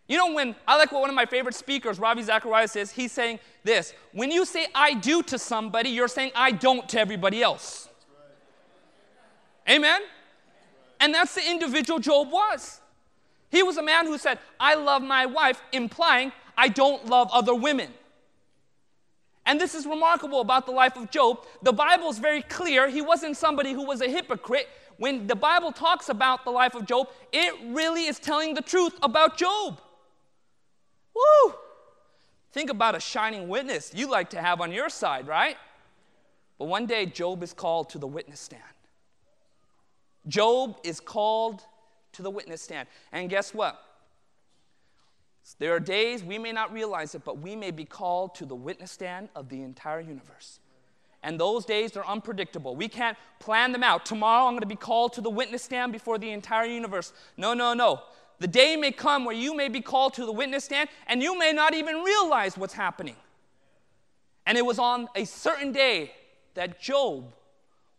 You 0.08 0.17
know, 0.17 0.34
when 0.34 0.56
I 0.67 0.77
like 0.77 0.91
what 0.91 1.01
one 1.01 1.10
of 1.10 1.15
my 1.15 1.25
favorite 1.25 1.56
speakers, 1.56 1.97
Ravi 1.97 2.21
Zacharias, 2.21 2.73
says, 2.73 2.91
he's 2.91 3.12
saying 3.12 3.39
this 3.63 3.93
when 4.12 4.30
you 4.30 4.45
say 4.45 4.67
I 4.75 4.93
do 4.93 5.23
to 5.23 5.39
somebody, 5.39 5.89
you're 5.89 6.08
saying 6.08 6.32
I 6.36 6.51
don't 6.51 6.88
to 6.89 6.99
everybody 6.99 7.41
else. 7.41 7.88
Amen? 9.69 10.01
And 10.99 11.13
that's 11.13 11.36
the 11.36 11.49
individual 11.49 11.99
Job 11.99 12.32
was. 12.32 12.82
He 13.49 13.63
was 13.63 13.77
a 13.77 13.84
man 13.84 14.06
who 14.06 14.17
said, 14.17 14.39
I 14.60 14.75
love 14.75 15.01
my 15.01 15.25
wife, 15.25 15.62
implying 15.71 16.32
I 16.58 16.67
don't 16.67 17.06
love 17.08 17.30
other 17.32 17.56
women. 17.56 17.91
And 19.52 19.60
this 19.60 19.76
is 19.76 19.86
remarkable 19.86 20.40
about 20.40 20.66
the 20.66 20.72
life 20.72 20.96
of 20.96 21.12
Job. 21.12 21.46
The 21.62 21.74
Bible 21.74 22.10
is 22.10 22.20
very 22.20 22.42
clear. 22.42 22.88
He 22.88 23.02
wasn't 23.02 23.36
somebody 23.36 23.74
who 23.74 23.86
was 23.86 24.00
a 24.00 24.08
hypocrite. 24.08 24.70
When 24.96 25.28
the 25.28 25.36
Bible 25.36 25.74
talks 25.74 26.08
about 26.08 26.46
the 26.46 26.52
life 26.52 26.74
of 26.74 26.86
Job, 26.86 27.10
it 27.34 27.54
really 27.66 28.06
is 28.06 28.18
telling 28.18 28.54
the 28.54 28.62
truth 28.62 28.98
about 29.04 29.36
Job. 29.36 29.82
Woo! 31.14 31.54
Think 32.54 32.70
about 32.70 32.96
a 32.96 33.02
shining 33.02 33.50
witness 33.50 33.92
you 33.94 34.10
like 34.10 34.30
to 34.30 34.42
have 34.42 34.62
on 34.62 34.72
your 34.72 34.88
side, 34.88 35.28
right? 35.28 35.58
But 36.58 36.70
one 36.70 36.86
day, 36.86 37.06
Job 37.06 37.44
is 37.44 37.52
called 37.52 37.90
to 37.90 37.98
the 37.98 38.08
witness 38.08 38.40
stand. 38.40 38.64
Job 40.30 40.78
is 40.86 41.02
called 41.02 41.66
to 42.14 42.22
the 42.22 42.30
witness 42.30 42.62
stand. 42.62 42.88
And 43.12 43.30
guess 43.30 43.54
what? 43.54 43.84
There 45.60 45.75
are 45.75 45.80
days 45.80 46.23
we 46.23 46.38
may 46.38 46.51
not 46.51 46.71
realize 46.71 47.15
it, 47.15 47.23
but 47.25 47.39
we 47.39 47.56
may 47.56 47.71
be 47.71 47.86
called 47.86 48.36
to 48.36 48.45
the 48.45 48.56
witness 48.56 48.91
stand 48.91 49.30
of 49.36 49.49
the 49.49 49.62
entire 49.62 49.99
universe. 49.99 50.60
And 51.23 51.39
those 51.39 51.65
days 51.65 51.95
are 51.97 52.06
unpredictable. 52.06 52.75
We 52.75 52.88
can't 52.88 53.17
plan 53.39 53.71
them 53.71 53.84
out. 53.84 54.06
Tomorrow 54.06 54.45
I'm 54.45 54.54
going 54.54 54.62
to 54.62 54.65
be 54.67 54.75
called 54.75 55.13
to 55.13 55.21
the 55.21 55.30
witness 55.30 55.63
stand 55.63 55.91
before 55.91 56.17
the 56.17 56.32
entire 56.32 56.65
universe. 56.65 57.13
No, 57.38 57.54
no, 57.54 57.73
no. 57.73 58.01
The 58.39 58.47
day 58.47 58.75
may 58.75 58.91
come 58.91 59.23
where 59.23 59.36
you 59.36 59.56
may 59.56 59.67
be 59.67 59.82
called 59.82 60.15
to 60.15 60.25
the 60.25 60.32
witness 60.32 60.65
stand 60.65 60.89
and 61.06 61.21
you 61.21 61.38
may 61.38 61.54
not 61.54 61.75
even 61.75 61.97
realize 61.97 62.58
what's 62.58 62.73
happening. 62.73 63.15
And 64.47 64.58
it 64.58 64.65
was 64.65 64.80
on 64.80 65.08
a 65.15 65.25
certain 65.25 65.71
day 65.71 66.12
that 66.56 66.82
Job 66.82 67.36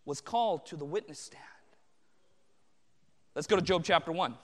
was 0.05 0.21
called 0.21 0.67
to 0.67 0.77
the 0.77 0.85
witness 0.85 1.21
stand. 1.21 1.43
Let's 3.37 3.47
go 3.47 3.55
to 3.55 3.63
Job 3.63 3.85
chapter 3.85 4.11
1. 4.11 4.35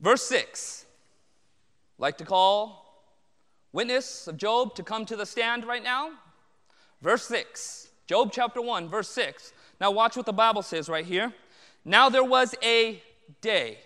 Verse 0.00 0.22
6. 0.22 0.86
Like 1.98 2.18
to 2.18 2.24
call 2.24 2.84
witness 3.72 4.26
of 4.26 4.36
Job 4.36 4.74
to 4.76 4.82
come 4.82 5.04
to 5.06 5.16
the 5.16 5.26
stand 5.26 5.64
right 5.64 5.82
now? 5.82 6.10
Verse 7.02 7.24
6. 7.26 7.88
Job 8.06 8.30
chapter 8.32 8.60
1, 8.60 8.88
verse 8.88 9.08
6. 9.08 9.52
Now 9.80 9.90
watch 9.90 10.16
what 10.16 10.26
the 10.26 10.32
Bible 10.32 10.62
says 10.62 10.88
right 10.88 11.04
here. 11.04 11.32
Now 11.84 12.08
there 12.08 12.24
was 12.24 12.54
a 12.62 13.02
day. 13.40 13.78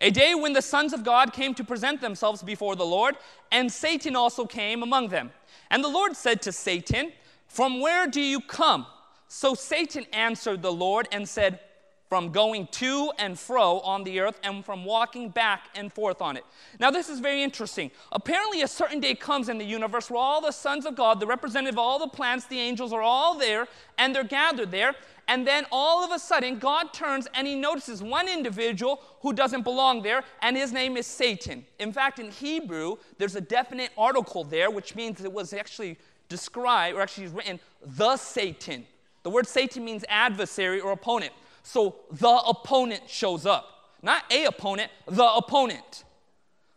A 0.00 0.10
day 0.10 0.34
when 0.34 0.52
the 0.52 0.62
sons 0.62 0.92
of 0.92 1.04
God 1.04 1.32
came 1.32 1.54
to 1.54 1.64
present 1.64 2.00
themselves 2.00 2.42
before 2.42 2.76
the 2.76 2.86
Lord, 2.86 3.16
and 3.50 3.70
Satan 3.70 4.14
also 4.14 4.46
came 4.46 4.82
among 4.82 5.08
them. 5.08 5.32
And 5.70 5.82
the 5.82 5.88
Lord 5.88 6.16
said 6.16 6.40
to 6.42 6.52
Satan, 6.52 7.12
From 7.48 7.80
where 7.80 8.06
do 8.06 8.20
you 8.20 8.40
come? 8.40 8.86
So 9.26 9.54
Satan 9.54 10.06
answered 10.12 10.62
the 10.62 10.72
Lord 10.72 11.08
and 11.10 11.28
said, 11.28 11.60
from 12.08 12.30
going 12.30 12.66
to 12.68 13.12
and 13.18 13.38
fro 13.38 13.80
on 13.80 14.04
the 14.04 14.20
earth 14.20 14.40
and 14.42 14.64
from 14.64 14.84
walking 14.84 15.28
back 15.28 15.68
and 15.74 15.92
forth 15.92 16.22
on 16.22 16.36
it. 16.36 16.44
Now, 16.80 16.90
this 16.90 17.08
is 17.08 17.20
very 17.20 17.42
interesting. 17.42 17.90
Apparently, 18.12 18.62
a 18.62 18.68
certain 18.68 19.00
day 19.00 19.14
comes 19.14 19.48
in 19.48 19.58
the 19.58 19.64
universe 19.64 20.10
where 20.10 20.20
all 20.20 20.40
the 20.40 20.52
sons 20.52 20.86
of 20.86 20.96
God, 20.96 21.20
the 21.20 21.26
representative 21.26 21.74
of 21.74 21.78
all 21.78 21.98
the 21.98 22.08
plants, 22.08 22.46
the 22.46 22.58
angels 22.58 22.92
are 22.92 23.02
all 23.02 23.38
there 23.38 23.68
and 23.98 24.14
they're 24.14 24.24
gathered 24.24 24.70
there. 24.70 24.94
And 25.28 25.46
then 25.46 25.66
all 25.70 26.02
of 26.02 26.10
a 26.10 26.18
sudden, 26.18 26.58
God 26.58 26.94
turns 26.94 27.28
and 27.34 27.46
he 27.46 27.54
notices 27.54 28.02
one 28.02 28.28
individual 28.28 29.02
who 29.20 29.34
doesn't 29.34 29.62
belong 29.62 30.00
there, 30.00 30.24
and 30.40 30.56
his 30.56 30.72
name 30.72 30.96
is 30.96 31.06
Satan. 31.06 31.66
In 31.78 31.92
fact, 31.92 32.18
in 32.18 32.30
Hebrew, 32.30 32.96
there's 33.18 33.36
a 33.36 33.40
definite 33.40 33.90
article 33.98 34.42
there, 34.42 34.70
which 34.70 34.94
means 34.94 35.22
it 35.22 35.30
was 35.30 35.52
actually 35.52 35.98
described, 36.30 36.96
or 36.96 37.02
actually 37.02 37.26
written, 37.26 37.60
the 37.84 38.16
Satan. 38.16 38.86
The 39.22 39.30
word 39.30 39.46
Satan 39.46 39.84
means 39.84 40.02
adversary 40.08 40.80
or 40.80 40.92
opponent. 40.92 41.32
So 41.68 41.96
the 42.10 42.30
opponent 42.30 43.02
shows 43.08 43.44
up. 43.44 43.92
Not 44.00 44.22
a 44.32 44.46
opponent, 44.46 44.90
the 45.06 45.30
opponent. 45.30 46.04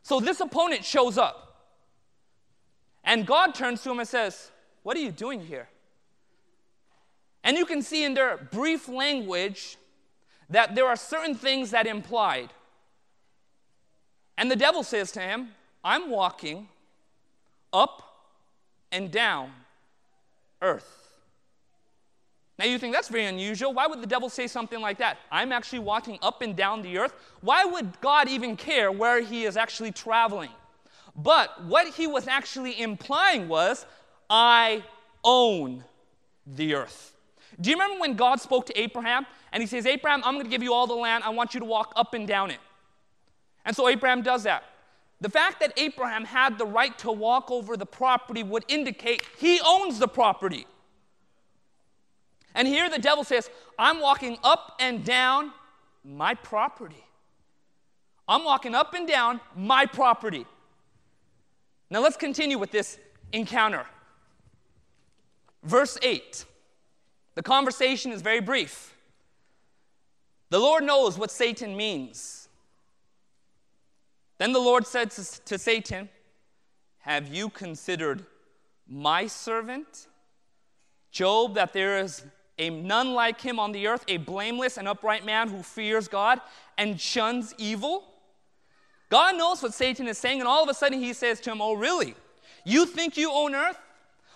So 0.04 0.20
this 0.20 0.42
opponent 0.42 0.84
shows 0.84 1.18
up. 1.18 1.70
And 3.02 3.26
God 3.26 3.56
turns 3.56 3.82
to 3.84 3.92
him 3.92 4.00
and 4.00 4.08
says, 4.08 4.52
What 4.84 4.98
are 4.98 5.00
you 5.00 5.14
doing 5.14 5.40
here? 5.40 5.70
And 7.42 7.56
you 7.56 7.66
can 7.66 7.82
see 7.82 8.04
in 8.04 8.16
their 8.16 8.36
brief 8.36 8.90
language 8.90 9.78
that 10.50 10.76
there 10.76 10.90
are 10.90 10.98
certain 10.98 11.36
things 11.36 11.72
that 11.72 11.88
implied. 11.88 12.50
And 14.38 14.52
the 14.52 14.58
devil 14.58 14.84
says 14.84 15.14
to 15.14 15.22
him, 15.22 15.52
I'm 15.86 16.10
walking 16.10 16.68
up 17.72 18.28
and 18.92 19.10
down 19.10 19.54
earth. 20.62 21.01
Now 22.62 22.68
you 22.68 22.78
think 22.78 22.94
that's 22.94 23.08
very 23.08 23.26
unusual. 23.26 23.74
Why 23.74 23.88
would 23.88 24.04
the 24.04 24.08
devil 24.08 24.30
say 24.30 24.46
something 24.46 24.80
like 24.80 25.00
that? 25.00 25.18
I'm 25.32 25.52
actually 25.52 25.80
walking 25.80 26.20
up 26.22 26.44
and 26.44 26.56
down 26.56 26.84
the 26.84 27.00
earth. 27.00 27.16
Why 27.42 27.66
would 27.66 28.00
God 28.02 28.30
even 28.30 28.56
care 28.56 28.92
where 28.92 29.20
he 29.20 29.46
is 29.46 29.58
actually 29.58 29.92
traveling? 29.92 30.52
But 31.16 31.64
what 31.64 31.88
he 31.96 32.06
was 32.06 32.28
actually 32.28 32.80
implying 32.80 33.48
was, 33.48 33.88
I 34.30 34.84
own 35.24 35.84
the 36.46 36.76
earth. 36.76 37.18
Do 37.60 37.72
you 37.72 37.76
remember 37.76 38.00
when 38.00 38.16
God 38.16 38.40
spoke 38.40 38.68
to 38.68 38.80
Abraham 38.80 39.26
and 39.52 39.64
he 39.64 39.66
says, 39.66 39.88
Abraham, 39.88 40.22
I'm 40.24 40.36
going 40.36 40.46
to 40.46 40.52
give 40.52 40.62
you 40.62 40.72
all 40.72 40.86
the 40.86 40.94
land. 40.94 41.24
I 41.24 41.30
want 41.32 41.56
you 41.56 41.60
to 41.62 41.66
walk 41.66 41.94
up 41.96 42.14
and 42.14 42.28
down 42.28 42.52
it. 42.52 42.60
And 43.66 43.76
so 43.76 43.88
Abraham 43.88 44.22
does 44.22 44.44
that. 44.44 44.66
The 45.20 45.30
fact 45.30 45.62
that 45.62 45.74
Abraham 45.78 46.26
had 46.26 46.60
the 46.60 46.68
right 46.68 46.96
to 47.00 47.12
walk 47.12 47.50
over 47.50 47.76
the 47.76 47.88
property 47.88 48.44
would 48.44 48.66
indicate 48.68 49.24
he 49.40 49.60
owns 49.66 49.98
the 49.98 50.08
property. 50.08 50.68
And 52.54 52.68
here 52.68 52.90
the 52.90 53.00
devil 53.00 53.24
says, 53.24 53.50
I'm 53.80 54.00
walking 54.00 54.38
up 54.44 54.76
and 54.80 55.04
down 55.04 55.52
my 56.04 56.34
property. 56.34 57.04
I'm 58.28 58.44
walking 58.44 58.76
up 58.76 58.94
and 58.94 59.08
down 59.08 59.40
my 59.56 59.86
property. 59.86 60.46
Now 61.90 62.02
let's 62.02 62.18
continue 62.18 62.58
with 62.58 62.72
this 62.72 62.98
encounter. 63.34 63.86
Verse 65.64 65.98
8. 66.02 66.46
The 67.36 67.44
conversation 67.44 68.12
is 68.12 68.22
very 68.22 68.42
brief. 68.42 68.96
The 70.50 70.60
Lord 70.60 70.84
knows 70.84 71.18
what 71.18 71.32
Satan 71.32 71.78
means. 71.78 72.50
Then 74.38 74.54
the 74.54 74.60
Lord 74.60 74.86
said 74.86 75.12
to, 75.12 75.42
to 75.44 75.58
Satan, 75.58 76.10
Have 77.00 77.34
you 77.34 77.50
considered 77.50 78.26
my 78.88 79.28
servant? 79.28 80.08
Job, 81.12 81.56
that 81.56 81.74
there 81.74 82.00
is 82.00 82.24
a 82.62 82.70
none 82.70 83.14
like 83.14 83.42
him 83.42 83.60
on 83.60 83.72
the 83.72 83.88
earth, 83.88 84.06
a 84.08 84.18
blameless 84.18 84.78
and 84.78 84.88
upright 84.88 85.26
man 85.26 85.50
who 85.50 85.64
fears 85.64 86.08
God 86.08 86.40
and 86.78 87.02
shuns 87.02 87.56
evil. 87.58 88.04
God 89.10 89.36
knows 89.36 89.64
what 89.64 89.74
Satan 89.74 90.08
is 90.08 90.20
saying, 90.20 90.40
and 90.40 90.48
all 90.48 90.64
of 90.64 90.70
a 90.70 90.74
sudden 90.74 91.00
he 91.00 91.12
says 91.12 91.42
to 91.42 91.52
him, 91.52 91.62
Oh, 91.62 91.74
really? 91.74 92.16
You 92.64 92.86
think 92.86 93.18
you 93.18 93.32
own 93.32 93.56
earth? 93.56 93.80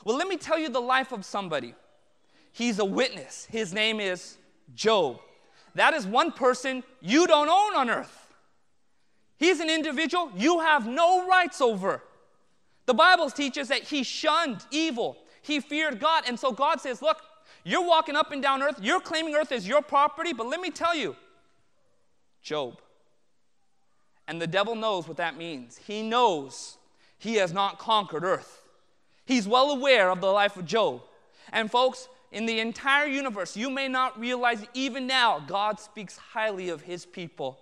Well, 0.04 0.18
let 0.18 0.28
me 0.28 0.38
tell 0.38 0.58
you 0.58 0.70
the 0.70 0.82
life 0.82 1.12
of 1.12 1.24
somebody. 1.24 1.76
He's 2.52 2.80
a 2.80 2.86
witness. 2.86 3.48
His 3.52 3.74
name 3.74 4.00
is 4.00 4.38
Job. 4.74 5.20
That 5.76 5.94
is 5.94 6.08
one 6.08 6.32
person 6.32 6.84
you 7.02 7.28
don't 7.28 7.50
own 7.50 7.76
on 7.76 7.90
earth. 7.90 8.28
He's 9.38 9.60
an 9.60 9.70
individual 9.70 10.32
you 10.36 10.62
have 10.62 10.88
no 10.88 11.28
rights 11.28 11.62
over. 11.62 12.02
The 12.88 12.94
Bible 12.94 13.30
teaches 13.30 13.68
that 13.68 13.84
he 13.84 14.02
shunned 14.04 14.66
evil, 14.72 15.18
he 15.44 15.60
feared 15.60 16.00
God. 16.00 16.24
And 16.28 16.40
so 16.40 16.52
God 16.52 16.82
says, 16.82 17.04
Look, 17.04 17.22
you're 17.66 17.86
walking 17.86 18.16
up 18.16 18.32
and 18.32 18.42
down 18.42 18.62
earth, 18.62 18.80
you're 18.82 19.02
claiming 19.02 19.36
earth 19.36 19.52
as 19.52 19.68
your 19.68 19.82
property, 19.82 20.32
but 20.32 20.46
let 20.48 20.62
me 20.62 20.70
tell 20.70 20.96
you, 20.96 21.16
Job. 22.42 22.80
And 24.28 24.40
the 24.42 24.48
devil 24.48 24.76
knows 24.76 25.08
what 25.08 25.18
that 25.18 25.36
means. 25.36 25.78
He 25.78 26.02
knows 26.02 26.78
he 27.18 27.36
has 27.36 27.52
not 27.52 27.80
conquered 27.80 28.24
earth. 28.24 28.62
He's 29.26 29.48
well 29.48 29.72
aware 29.72 30.12
of 30.12 30.22
the 30.22 30.32
life 30.32 30.58
of 30.58 30.66
Job. 30.66 31.02
And 31.52 31.70
folks, 31.70 32.08
in 32.32 32.46
the 32.46 32.60
entire 32.60 33.08
universe, 33.08 33.58
you 33.58 33.70
may 33.70 33.88
not 33.88 34.20
realize 34.20 34.66
even 34.76 35.08
now, 35.08 35.40
God 35.40 35.80
speaks 35.80 36.18
highly 36.18 36.70
of 36.70 36.82
his 36.82 37.06
people. 37.06 37.60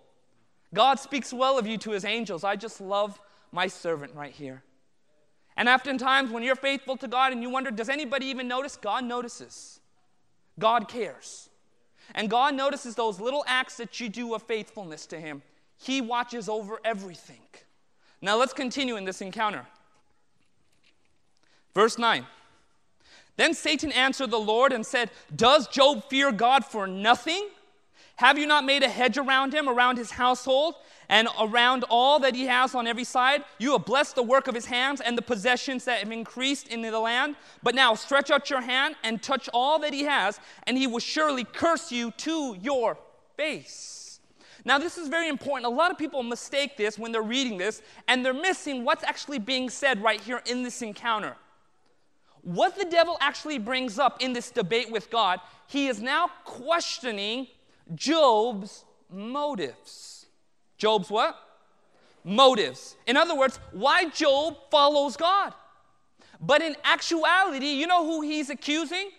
God 0.73 0.99
speaks 0.99 1.31
well 1.31 1.57
of 1.57 1.65
you 1.65 1.77
to 1.77 1.91
his 1.91 2.03
angels. 2.03 2.43
I 2.43 2.55
just 2.55 2.81
love 2.81 3.19
my 3.51 3.67
servant 3.67 4.15
right 4.15 4.33
here. 4.33 4.63
And 5.55 5.69
oftentimes, 5.69 6.31
when 6.31 6.43
you're 6.43 6.55
faithful 6.55 6.97
to 6.97 7.07
God 7.07 7.31
and 7.31 7.41
you 7.41 7.49
wonder, 7.49 7.71
does 7.71 7.89
anybody 7.89 8.25
even 8.25 8.47
notice? 8.47 8.75
God 8.75 9.05
notices. 9.05 9.79
God 10.59 10.87
cares. 10.87 11.49
And 12.15 12.29
God 12.29 12.55
notices 12.55 12.95
those 12.95 13.19
little 13.19 13.43
acts 13.47 13.77
that 13.77 13.99
you 13.99 14.09
do 14.09 14.33
of 14.33 14.43
faithfulness 14.43 15.05
to 15.07 15.19
Him. 15.19 15.41
He 15.77 16.01
watches 16.01 16.47
over 16.47 16.79
everything. 16.83 17.41
Now 18.21 18.37
let's 18.37 18.53
continue 18.53 18.95
in 18.95 19.05
this 19.05 19.21
encounter. 19.21 19.65
Verse 21.73 21.97
9. 21.97 22.25
Then 23.35 23.53
Satan 23.53 23.91
answered 23.91 24.29
the 24.29 24.37
Lord 24.37 24.71
and 24.71 24.85
said, 24.85 25.09
Does 25.35 25.67
Job 25.67 26.03
fear 26.09 26.31
God 26.31 26.63
for 26.63 26.85
nothing? 26.87 27.49
Have 28.17 28.37
you 28.37 28.45
not 28.45 28.63
made 28.63 28.83
a 28.83 28.89
hedge 28.89 29.17
around 29.17 29.53
him, 29.53 29.67
around 29.67 29.97
his 29.97 30.11
household, 30.11 30.75
and 31.13 31.27
around 31.39 31.85
all 31.91 32.17
that 32.17 32.33
he 32.33 32.45
has 32.47 32.73
on 32.73 32.87
every 32.87 33.03
side? 33.03 33.43
You 33.59 33.73
have 33.73 33.85
blessed 33.85 34.15
the 34.15 34.23
work 34.23 34.47
of 34.47 34.55
his 34.55 34.65
hands 34.65 34.99
and 34.99 35.15
the 35.15 35.21
possessions 35.21 35.85
that 35.85 35.99
have 35.99 36.11
increased 36.11 36.69
in 36.69 36.81
the 36.81 36.99
land. 36.99 37.35
But 37.61 37.75
now 37.75 37.93
stretch 37.93 38.31
out 38.31 38.49
your 38.49 38.61
hand 38.61 38.95
and 39.03 39.21
touch 39.21 39.47
all 39.53 39.77
that 39.79 39.93
he 39.93 40.05
has, 40.05 40.39
and 40.65 40.75
he 40.75 40.87
will 40.87 40.97
surely 40.97 41.43
curse 41.43 41.91
you 41.91 42.09
to 42.17 42.57
your 42.59 42.97
face. 43.37 44.19
Now, 44.65 44.79
this 44.79 44.97
is 44.97 45.07
very 45.07 45.27
important. 45.27 45.67
A 45.67 45.75
lot 45.75 45.91
of 45.91 45.99
people 45.99 46.23
mistake 46.23 46.77
this 46.77 46.97
when 46.97 47.11
they're 47.11 47.21
reading 47.21 47.59
this, 47.59 47.83
and 48.07 48.25
they're 48.25 48.33
missing 48.33 48.83
what's 48.83 49.03
actually 49.03 49.37
being 49.37 49.69
said 49.69 50.01
right 50.01 50.19
here 50.19 50.41
in 50.47 50.63
this 50.63 50.81
encounter. 50.81 51.35
What 52.41 52.75
the 52.75 52.85
devil 52.85 53.17
actually 53.21 53.59
brings 53.59 53.99
up 53.99 54.19
in 54.23 54.33
this 54.33 54.49
debate 54.49 54.89
with 54.89 55.11
God, 55.11 55.41
he 55.67 55.89
is 55.89 56.01
now 56.01 56.31
questioning 56.43 57.47
Job's 57.93 58.83
motives. 59.11 60.22
Job's 60.83 61.09
what? 61.09 61.39
Motives. 62.25 62.97
In 63.07 63.15
other 63.15 63.37
words, 63.37 63.57
why 63.71 64.09
Job 64.09 64.57
follows 64.69 65.15
God. 65.15 65.53
But 66.41 66.61
in 66.61 66.75
actuality, 66.83 67.67
you 67.67 67.87
know 67.87 68.05
who 68.05 68.19
he's 68.19 68.49
accusing? 68.49 69.09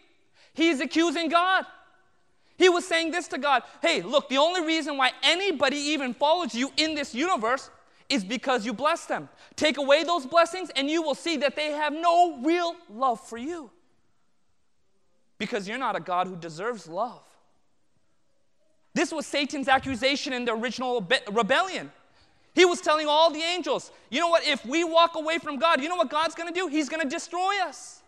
He's 0.52 0.80
accusing 0.80 1.30
God. 1.30 1.64
He 2.58 2.68
was 2.68 2.86
saying 2.86 3.12
this 3.12 3.28
to 3.28 3.38
God 3.38 3.62
Hey, 3.80 4.02
look, 4.02 4.28
the 4.28 4.36
only 4.36 4.60
reason 4.60 4.98
why 4.98 5.12
anybody 5.22 5.78
even 5.78 6.12
follows 6.12 6.54
you 6.54 6.70
in 6.76 6.94
this 6.94 7.14
universe 7.14 7.70
is 8.10 8.22
because 8.22 8.66
you 8.66 8.74
bless 8.74 9.06
them. 9.06 9.30
Take 9.56 9.78
away 9.78 10.04
those 10.04 10.26
blessings, 10.26 10.68
and 10.76 10.90
you 10.90 11.00
will 11.00 11.14
see 11.14 11.38
that 11.38 11.56
they 11.56 11.70
have 11.70 11.94
no 11.94 12.42
real 12.42 12.76
love 12.90 13.26
for 13.26 13.38
you. 13.38 13.70
Because 15.38 15.66
you're 15.66 15.78
not 15.78 15.96
a 15.96 16.00
God 16.00 16.26
who 16.26 16.36
deserves 16.36 16.86
love. 16.86 17.22
This 18.94 19.12
was 19.12 19.26
Satan's 19.26 19.68
accusation 19.68 20.32
in 20.32 20.44
the 20.44 20.52
original 20.52 21.06
rebellion. 21.30 21.90
He 22.54 22.64
was 22.64 22.80
telling 22.80 23.08
all 23.08 23.30
the 23.30 23.40
angels, 23.40 23.90
you 24.10 24.20
know 24.20 24.28
what? 24.28 24.46
If 24.46 24.64
we 24.64 24.84
walk 24.84 25.16
away 25.16 25.38
from 25.38 25.58
God, 25.58 25.82
you 25.82 25.88
know 25.88 25.96
what 25.96 26.10
God's 26.10 26.36
going 26.36 26.52
to 26.52 26.58
do? 26.58 26.68
He's 26.68 26.88
going 26.88 27.02
to 27.02 27.08
destroy 27.08 27.60
us. 27.64 28.00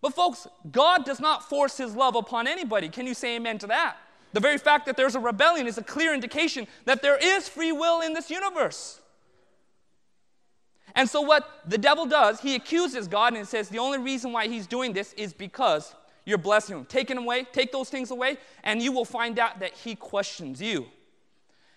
But, 0.00 0.14
folks, 0.14 0.48
God 0.70 1.04
does 1.04 1.20
not 1.20 1.48
force 1.48 1.76
his 1.76 1.94
love 1.94 2.16
upon 2.16 2.48
anybody. 2.48 2.88
Can 2.88 3.06
you 3.06 3.14
say 3.14 3.36
amen 3.36 3.58
to 3.58 3.66
that? 3.68 3.98
The 4.32 4.40
very 4.40 4.56
fact 4.56 4.86
that 4.86 4.96
there's 4.96 5.14
a 5.14 5.20
rebellion 5.20 5.66
is 5.66 5.76
a 5.76 5.82
clear 5.82 6.14
indication 6.14 6.66
that 6.86 7.02
there 7.02 7.18
is 7.18 7.48
free 7.48 7.70
will 7.70 8.00
in 8.00 8.14
this 8.14 8.30
universe. 8.30 9.00
And 10.94 11.08
so, 11.08 11.20
what 11.20 11.60
the 11.66 11.78
devil 11.78 12.06
does, 12.06 12.40
he 12.40 12.54
accuses 12.54 13.08
God 13.08 13.34
and 13.34 13.46
says 13.46 13.68
the 13.68 13.78
only 13.78 13.98
reason 13.98 14.32
why 14.32 14.48
he's 14.48 14.66
doing 14.66 14.92
this 14.92 15.12
is 15.14 15.32
because 15.32 15.94
you're 16.24 16.38
blessing 16.38 16.76
him. 16.76 16.84
Take 16.84 17.10
him 17.10 17.18
away, 17.18 17.44
take 17.52 17.72
those 17.72 17.88
things 17.88 18.10
away, 18.10 18.38
and 18.62 18.80
you 18.80 18.92
will 18.92 19.04
find 19.04 19.38
out 19.38 19.60
that 19.60 19.72
he 19.74 19.94
questions 19.94 20.60
you. 20.60 20.86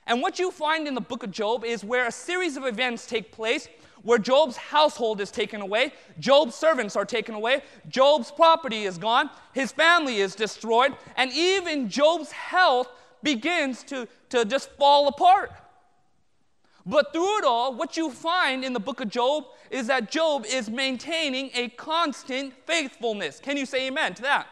And 0.08 0.22
what 0.22 0.38
you 0.38 0.52
find 0.52 0.88
in 0.88 0.94
the 0.94 1.02
book 1.02 1.24
of 1.24 1.32
Job 1.32 1.66
is 1.66 1.84
where 1.84 2.08
a 2.08 2.12
series 2.12 2.58
of 2.58 2.66
events 2.66 3.08
take 3.08 3.32
place 3.32 3.68
where 4.04 4.20
Job's 4.20 4.56
household 4.56 5.20
is 5.20 5.32
taken 5.32 5.62
away, 5.62 5.92
Job's 6.20 6.54
servants 6.54 6.96
are 6.96 7.06
taken 7.06 7.34
away, 7.34 7.64
Job's 7.90 8.32
property 8.32 8.84
is 8.84 9.00
gone, 9.00 9.32
his 9.52 9.72
family 9.72 10.18
is 10.18 10.36
destroyed, 10.36 10.94
and 11.18 11.32
even 11.34 11.90
Job's 11.90 12.32
health 12.32 12.88
begins 13.24 13.82
to, 13.86 14.08
to 14.30 14.46
just 14.46 14.70
fall 14.74 15.08
apart. 15.08 15.52
But 16.86 17.12
through 17.12 17.40
it 17.40 17.46
all, 17.46 17.74
what 17.74 17.98
you 17.98 18.12
find 18.12 18.64
in 18.64 18.74
the 18.74 18.80
book 18.80 19.02
of 19.02 19.10
Job 19.10 19.46
is 19.72 19.88
that 19.88 20.12
Job 20.12 20.46
is 20.46 20.70
maintaining 20.70 21.50
a 21.56 21.70
constant 21.70 22.54
faithfulness. 22.66 23.40
Can 23.40 23.58
you 23.58 23.66
say 23.66 23.88
amen 23.88 24.14
to 24.16 24.22
that? 24.22 24.48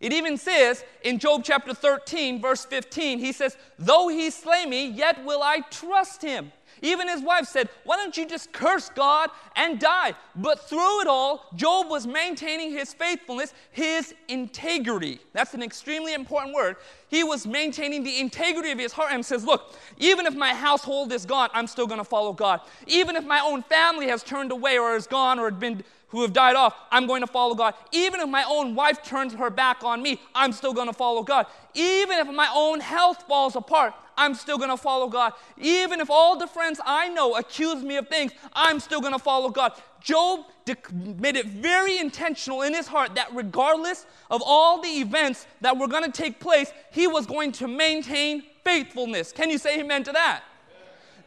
It 0.00 0.12
even 0.12 0.38
says 0.38 0.82
in 1.02 1.18
Job 1.18 1.42
chapter 1.44 1.74
13, 1.74 2.40
verse 2.40 2.64
15, 2.64 3.18
he 3.18 3.32
says, 3.32 3.56
Though 3.78 4.08
he 4.08 4.30
slay 4.30 4.64
me, 4.66 4.88
yet 4.88 5.24
will 5.24 5.42
I 5.42 5.60
trust 5.70 6.22
him. 6.22 6.52
Even 6.82 7.08
his 7.08 7.22
wife 7.22 7.46
said, 7.46 7.68
Why 7.84 7.96
don't 7.96 8.16
you 8.16 8.26
just 8.26 8.52
curse 8.52 8.88
God 8.90 9.30
and 9.56 9.78
die? 9.78 10.14
But 10.36 10.68
through 10.68 11.02
it 11.02 11.06
all, 11.06 11.46
Job 11.54 11.88
was 11.88 12.06
maintaining 12.06 12.72
his 12.72 12.92
faithfulness, 12.92 13.52
his 13.70 14.14
integrity. 14.28 15.20
That's 15.32 15.54
an 15.54 15.62
extremely 15.62 16.14
important 16.14 16.54
word. 16.54 16.76
He 17.08 17.24
was 17.24 17.46
maintaining 17.46 18.02
the 18.02 18.20
integrity 18.20 18.70
of 18.70 18.78
his 18.78 18.92
heart 18.92 19.12
and 19.12 19.24
says, 19.24 19.44
Look, 19.44 19.74
even 19.98 20.26
if 20.26 20.34
my 20.34 20.54
household 20.54 21.12
is 21.12 21.26
gone, 21.26 21.50
I'm 21.52 21.66
still 21.66 21.86
going 21.86 21.98
to 21.98 22.04
follow 22.04 22.32
God. 22.32 22.60
Even 22.86 23.16
if 23.16 23.24
my 23.24 23.40
own 23.40 23.62
family 23.64 24.08
has 24.08 24.22
turned 24.22 24.52
away 24.52 24.78
or 24.78 24.96
is 24.96 25.06
gone 25.06 25.38
or 25.38 25.50
been 25.50 25.82
who 26.10 26.22
have 26.22 26.32
died 26.32 26.56
off, 26.56 26.74
I'm 26.90 27.06
going 27.06 27.20
to 27.20 27.26
follow 27.26 27.54
God. 27.54 27.74
Even 27.92 28.20
if 28.20 28.28
my 28.28 28.44
own 28.44 28.74
wife 28.74 29.02
turns 29.02 29.32
her 29.34 29.50
back 29.50 29.82
on 29.84 30.02
me, 30.02 30.20
I'm 30.34 30.52
still 30.52 30.72
going 30.72 30.88
to 30.88 30.92
follow 30.92 31.22
God. 31.22 31.46
Even 31.74 32.18
if 32.18 32.28
my 32.28 32.50
own 32.54 32.80
health 32.80 33.24
falls 33.28 33.56
apart, 33.56 33.94
I'm 34.16 34.34
still 34.34 34.58
going 34.58 34.70
to 34.70 34.76
follow 34.76 35.08
God. 35.08 35.32
Even 35.56 36.00
if 36.00 36.10
all 36.10 36.36
the 36.36 36.46
friends 36.46 36.80
I 36.84 37.08
know 37.08 37.36
accuse 37.36 37.82
me 37.82 37.96
of 37.96 38.08
things, 38.08 38.32
I'm 38.52 38.78
still 38.80 39.00
going 39.00 39.14
to 39.14 39.18
follow 39.18 39.48
God. 39.48 39.72
Job 40.02 40.46
made 40.92 41.36
it 41.36 41.46
very 41.46 41.98
intentional 41.98 42.62
in 42.62 42.74
his 42.74 42.86
heart 42.86 43.14
that 43.14 43.28
regardless 43.34 44.06
of 44.30 44.42
all 44.44 44.80
the 44.82 44.88
events 44.88 45.46
that 45.62 45.76
were 45.76 45.88
going 45.88 46.04
to 46.04 46.12
take 46.12 46.38
place, 46.38 46.72
he 46.92 47.06
was 47.06 47.26
going 47.26 47.52
to 47.52 47.66
maintain 47.66 48.42
faithfulness. 48.64 49.32
Can 49.32 49.48
you 49.48 49.58
say 49.58 49.80
amen 49.80 50.04
to 50.04 50.12
that? 50.12 50.42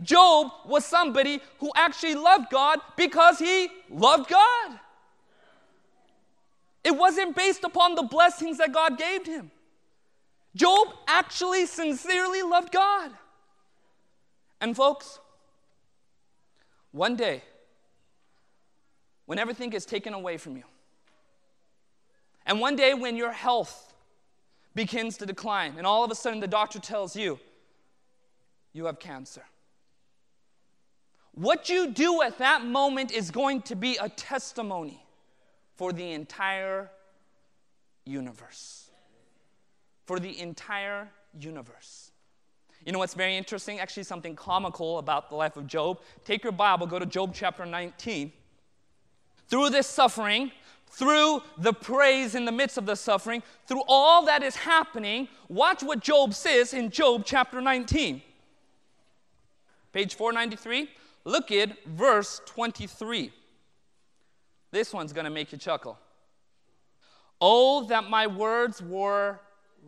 Job 0.04 0.52
was 0.66 0.86
somebody 0.86 1.42
who 1.60 1.72
actually 1.76 2.16
loved 2.16 2.52
God 2.52 2.80
because 2.96 3.39
he 3.39 3.70
loved 3.89 4.30
God. 4.30 4.80
It 6.84 6.96
wasn't 6.96 7.36
based 7.36 7.63
upon 7.63 7.96
the 7.96 8.04
blessings 8.04 8.58
that 8.58 8.74
God 8.74 8.98
gave 8.98 9.26
him. 9.26 9.52
Job 10.56 10.89
actually 11.08 11.66
sincerely 11.66 12.44
loved 12.44 12.72
God. 12.72 13.12
And, 14.60 14.76
folks, 14.76 15.20
one 16.92 17.16
day, 17.16 17.42
when 19.26 19.39
everything 19.39 19.74
is 19.74 19.86
taken 19.86 20.13
away 20.13 20.38
from 20.38 20.58
you, 20.58 20.63
and 22.46 22.60
one 22.60 22.76
day 22.76 22.94
when 22.94 23.16
your 23.16 23.32
health 23.32 23.94
begins 24.76 25.18
to 25.18 25.26
decline, 25.26 25.76
and 25.78 25.88
all 25.88 26.04
of 26.04 26.12
a 26.12 26.16
sudden 26.16 26.39
the 26.39 26.48
doctor 26.48 26.80
tells 26.80 27.16
you, 27.16 27.39
you 28.74 28.86
have 28.86 29.00
cancer. 29.00 29.44
What 31.36 31.67
you 31.67 31.88
do 31.88 32.22
at 32.22 32.38
that 32.38 32.63
moment 32.63 33.12
is 33.12 33.32
going 33.32 33.63
to 33.63 33.76
be 33.76 33.98
a 33.98 34.08
testimony 34.10 35.04
for 35.76 35.91
the 35.91 36.12
entire 36.12 36.91
universe. 38.06 38.91
For 40.06 40.19
the 40.19 40.39
entire 40.39 41.10
universe. 41.39 42.12
You 42.86 42.91
know 42.91 43.00
what's 43.00 43.13
very 43.13 43.36
interesting? 43.36 43.80
Actually, 43.80 44.04
something 44.04 44.36
comical 44.36 45.00
about 45.00 45.30
the 45.30 45.36
life 45.36 45.58
of 45.58 45.65
Job. 45.65 46.02
Take 46.26 46.43
your 46.43 46.52
Bible, 46.52 46.86
go 46.86 47.00
to 47.00 47.06
Job 47.06 47.34
chapter 47.34 47.65
19. 47.65 48.32
Through 49.48 49.69
this 49.69 49.88
suffering, 49.88 50.52
through 50.88 51.41
the 51.58 51.74
praise 51.74 52.36
in 52.36 52.46
the 52.46 52.52
midst 52.52 52.78
of 52.78 52.86
the 52.86 52.96
suffering, 52.96 53.41
through 53.67 53.84
all 53.88 54.26
that 54.26 54.43
is 54.43 54.56
happening, 54.56 55.28
watch 55.48 55.82
what 55.82 56.02
Job 56.02 56.34
says 56.34 56.74
in 56.74 56.91
Job 56.91 57.24
chapter 57.26 57.62
19. 57.62 58.22
Page 59.93 60.15
493. 60.15 60.89
Look 61.25 61.51
at 61.51 61.86
verse 61.86 62.41
23. 62.45 63.31
This 64.71 64.93
one's 64.93 65.13
going 65.13 65.25
to 65.25 65.31
make 65.31 65.51
you 65.51 65.57
chuckle. 65.57 65.97
Oh, 67.39 67.86
that 67.88 68.09
my 68.09 68.27
words 68.27 68.81
were 68.81 69.39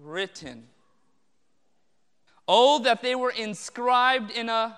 written. 0.02 0.68
Oh, 2.48 2.80
that 2.80 3.02
they 3.02 3.16
were 3.16 3.32
inscribed 3.32 4.32
in 4.32 4.50
a, 4.50 4.78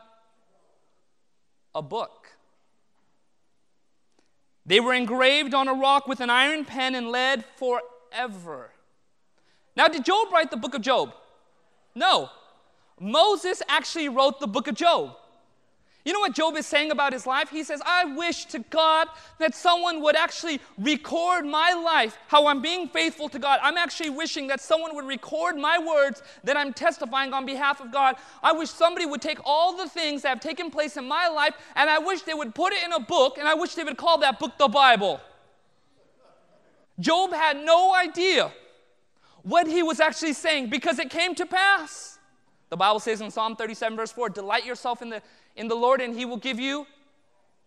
a 1.75 1.81
book. 1.81 2.29
They 4.65 4.79
were 4.79 4.93
engraved 4.93 5.53
on 5.53 5.67
a 5.67 5.73
rock 5.73 6.07
with 6.07 6.19
an 6.19 6.29
iron 6.29 6.65
pen 6.65 6.95
and 6.95 7.09
lead 7.09 7.43
forever. 7.55 8.71
Now, 9.75 9.87
did 9.87 10.03
Job 10.03 10.31
write 10.31 10.51
the 10.51 10.57
book 10.57 10.73
of 10.73 10.81
Job? 10.81 11.13
No. 11.95 12.29
Moses 12.99 13.61
actually 13.67 14.09
wrote 14.09 14.39
the 14.39 14.47
book 14.47 14.67
of 14.67 14.75
Job. 14.75 15.15
You 16.07 16.13
know 16.13 16.21
what 16.21 16.31
Job 16.31 16.55
is 16.55 16.65
saying 16.65 16.91
about 16.91 17.11
his 17.11 17.27
life? 17.27 17.49
He 17.49 17.65
says, 17.65 17.81
I 17.85 18.05
wish 18.05 18.45
to 18.45 18.59
God 18.59 19.09
that 19.39 19.53
someone 19.53 20.01
would 20.03 20.15
actually 20.15 20.61
record 20.77 21.45
my 21.45 21.73
life, 21.73 22.17
how 22.27 22.47
I'm 22.47 22.61
being 22.61 22.87
faithful 22.87 23.27
to 23.27 23.37
God. 23.37 23.59
I'm 23.61 23.75
actually 23.75 24.11
wishing 24.11 24.47
that 24.47 24.61
someone 24.61 24.95
would 24.95 25.03
record 25.03 25.57
my 25.57 25.77
words 25.77 26.23
that 26.45 26.55
I'm 26.55 26.71
testifying 26.71 27.33
on 27.33 27.45
behalf 27.45 27.81
of 27.81 27.91
God. 27.91 28.15
I 28.41 28.53
wish 28.53 28.69
somebody 28.69 29.05
would 29.05 29.21
take 29.21 29.39
all 29.43 29.75
the 29.75 29.89
things 29.89 30.21
that 30.21 30.29
have 30.29 30.39
taken 30.39 30.71
place 30.71 30.95
in 30.95 31.05
my 31.05 31.27
life 31.27 31.55
and 31.75 31.89
I 31.89 31.99
wish 31.99 32.21
they 32.21 32.33
would 32.33 32.55
put 32.55 32.71
it 32.71 32.85
in 32.85 32.93
a 32.93 33.01
book 33.01 33.37
and 33.37 33.45
I 33.45 33.55
wish 33.55 33.75
they 33.75 33.83
would 33.83 33.97
call 33.97 34.19
that 34.19 34.39
book 34.39 34.57
the 34.57 34.69
Bible. 34.69 35.19
Job 37.01 37.33
had 37.33 37.57
no 37.57 37.93
idea 37.93 38.53
what 39.43 39.67
he 39.67 39.83
was 39.83 39.99
actually 39.99 40.31
saying 40.31 40.69
because 40.69 40.99
it 40.99 41.09
came 41.09 41.35
to 41.35 41.45
pass. 41.45 42.17
The 42.69 42.77
Bible 42.77 42.99
says 42.99 43.21
in 43.21 43.31
Psalm 43.31 43.55
37, 43.55 43.97
verse 43.97 44.11
4, 44.11 44.29
delight 44.29 44.65
yourself 44.65 45.01
in 45.01 45.09
the 45.09 45.21
in 45.57 45.67
the 45.67 45.75
Lord, 45.75 46.01
and 46.01 46.15
He 46.15 46.25
will 46.25 46.37
give 46.37 46.59
you 46.59 46.87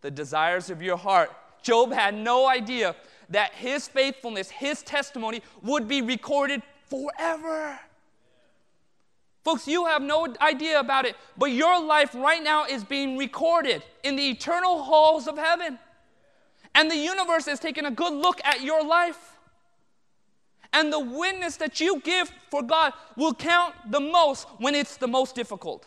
the 0.01 0.11
desires 0.11 0.71
of 0.71 0.83
your 0.83 0.97
heart. 0.97 1.31
Job 1.63 1.93
had 1.93 2.15
no 2.15 2.49
idea 2.49 2.95
that 3.31 3.53
his 3.53 3.89
faithfulness, 3.89 4.51
his 4.51 4.83
testimony 4.83 5.43
would 5.63 5.87
be 5.87 6.03
recorded 6.03 6.63
forever. 6.89 7.79
Folks, 9.45 9.67
you 9.67 9.87
have 9.87 10.03
no 10.03 10.35
idea 10.41 10.81
about 10.81 11.07
it, 11.07 11.17
but 11.39 11.47
your 11.47 11.83
life 11.83 12.15
right 12.15 12.43
now 12.43 12.67
is 12.67 12.85
being 12.85 13.17
recorded 13.17 13.83
in 14.03 14.17
the 14.17 14.29
eternal 14.29 14.83
halls 14.83 15.27
of 15.27 15.39
heaven. 15.39 15.79
And 16.75 16.91
the 16.91 16.97
universe 16.97 17.49
is 17.49 17.59
taking 17.59 17.87
a 17.87 17.91
good 17.91 18.13
look 18.13 18.41
at 18.45 18.61
your 18.61 18.85
life. 18.85 19.39
And 20.73 20.93
the 20.93 21.01
witness 21.01 21.57
that 21.57 21.81
you 21.81 22.01
give 22.01 22.31
for 22.51 22.63
God 22.63 22.93
will 23.17 23.35
count 23.35 23.75
the 23.91 24.01
most 24.01 24.47
when 24.59 24.75
it's 24.75 24.97
the 24.97 25.09
most 25.09 25.35
difficult 25.35 25.87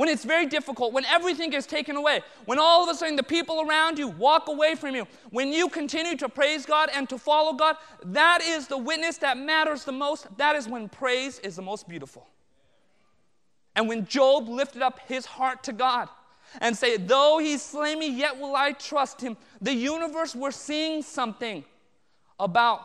when 0.00 0.08
it's 0.08 0.24
very 0.24 0.46
difficult, 0.46 0.94
when 0.94 1.04
everything 1.04 1.52
is 1.52 1.66
taken 1.66 1.94
away, 1.94 2.22
when 2.46 2.58
all 2.58 2.82
of 2.82 2.88
a 2.88 2.94
sudden 2.94 3.16
the 3.16 3.22
people 3.22 3.60
around 3.60 3.98
you 3.98 4.08
walk 4.08 4.48
away 4.48 4.74
from 4.74 4.94
you, 4.94 5.06
when 5.28 5.52
you 5.52 5.68
continue 5.68 6.16
to 6.16 6.26
praise 6.26 6.64
God 6.64 6.88
and 6.94 7.06
to 7.10 7.18
follow 7.18 7.52
God, 7.52 7.76
that 8.06 8.40
is 8.40 8.66
the 8.66 8.78
witness 8.78 9.18
that 9.18 9.36
matters 9.36 9.84
the 9.84 9.92
most. 9.92 10.26
That 10.38 10.56
is 10.56 10.66
when 10.66 10.88
praise 10.88 11.38
is 11.40 11.54
the 11.56 11.60
most 11.60 11.86
beautiful. 11.86 12.26
And 13.76 13.88
when 13.88 14.06
Job 14.06 14.48
lifted 14.48 14.80
up 14.80 15.00
his 15.06 15.26
heart 15.26 15.62
to 15.64 15.74
God 15.74 16.08
and 16.62 16.74
said, 16.74 17.06
Though 17.06 17.36
he 17.36 17.58
slay 17.58 17.94
me, 17.94 18.08
yet 18.08 18.38
will 18.38 18.56
I 18.56 18.72
trust 18.72 19.20
him, 19.20 19.36
the 19.60 19.74
universe 19.74 20.34
were 20.34 20.50
seeing 20.50 21.02
something 21.02 21.62
about 22.38 22.80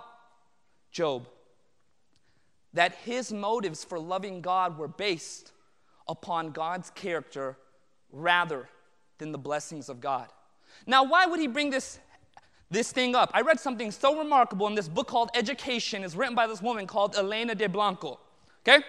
Job. 0.92 1.30
That 2.74 2.94
his 3.06 3.32
motives 3.32 3.86
for 3.86 3.98
loving 4.00 4.42
God 4.42 4.78
were 4.78 4.90
based 4.90 5.54
upon 6.08 6.52
God's 6.52 6.90
character 6.92 7.58
rather 8.12 8.70
than 9.18 9.32
the 9.32 9.38
blessings 9.38 9.90
of 9.90 10.00
God. 10.02 10.28
Now, 10.86 11.04
why 11.04 11.26
would 11.26 11.40
he 11.40 11.48
bring 11.48 11.70
this, 11.70 12.00
this 12.70 12.92
thing 12.92 13.16
up? 13.16 13.32
I 13.34 13.42
read 13.42 13.60
something 13.60 13.92
so 13.92 14.18
remarkable 14.18 14.68
in 14.68 14.76
this 14.76 14.88
book 14.88 15.08
called 15.08 15.30
Education. 15.34 16.04
It's 16.04 16.16
written 16.16 16.36
by 16.36 16.48
this 16.48 16.62
woman 16.62 16.88
called 16.88 17.16
Elena 17.16 17.56
de 17.56 17.68
Blanco. 17.68 18.20
Okay? 18.68 18.84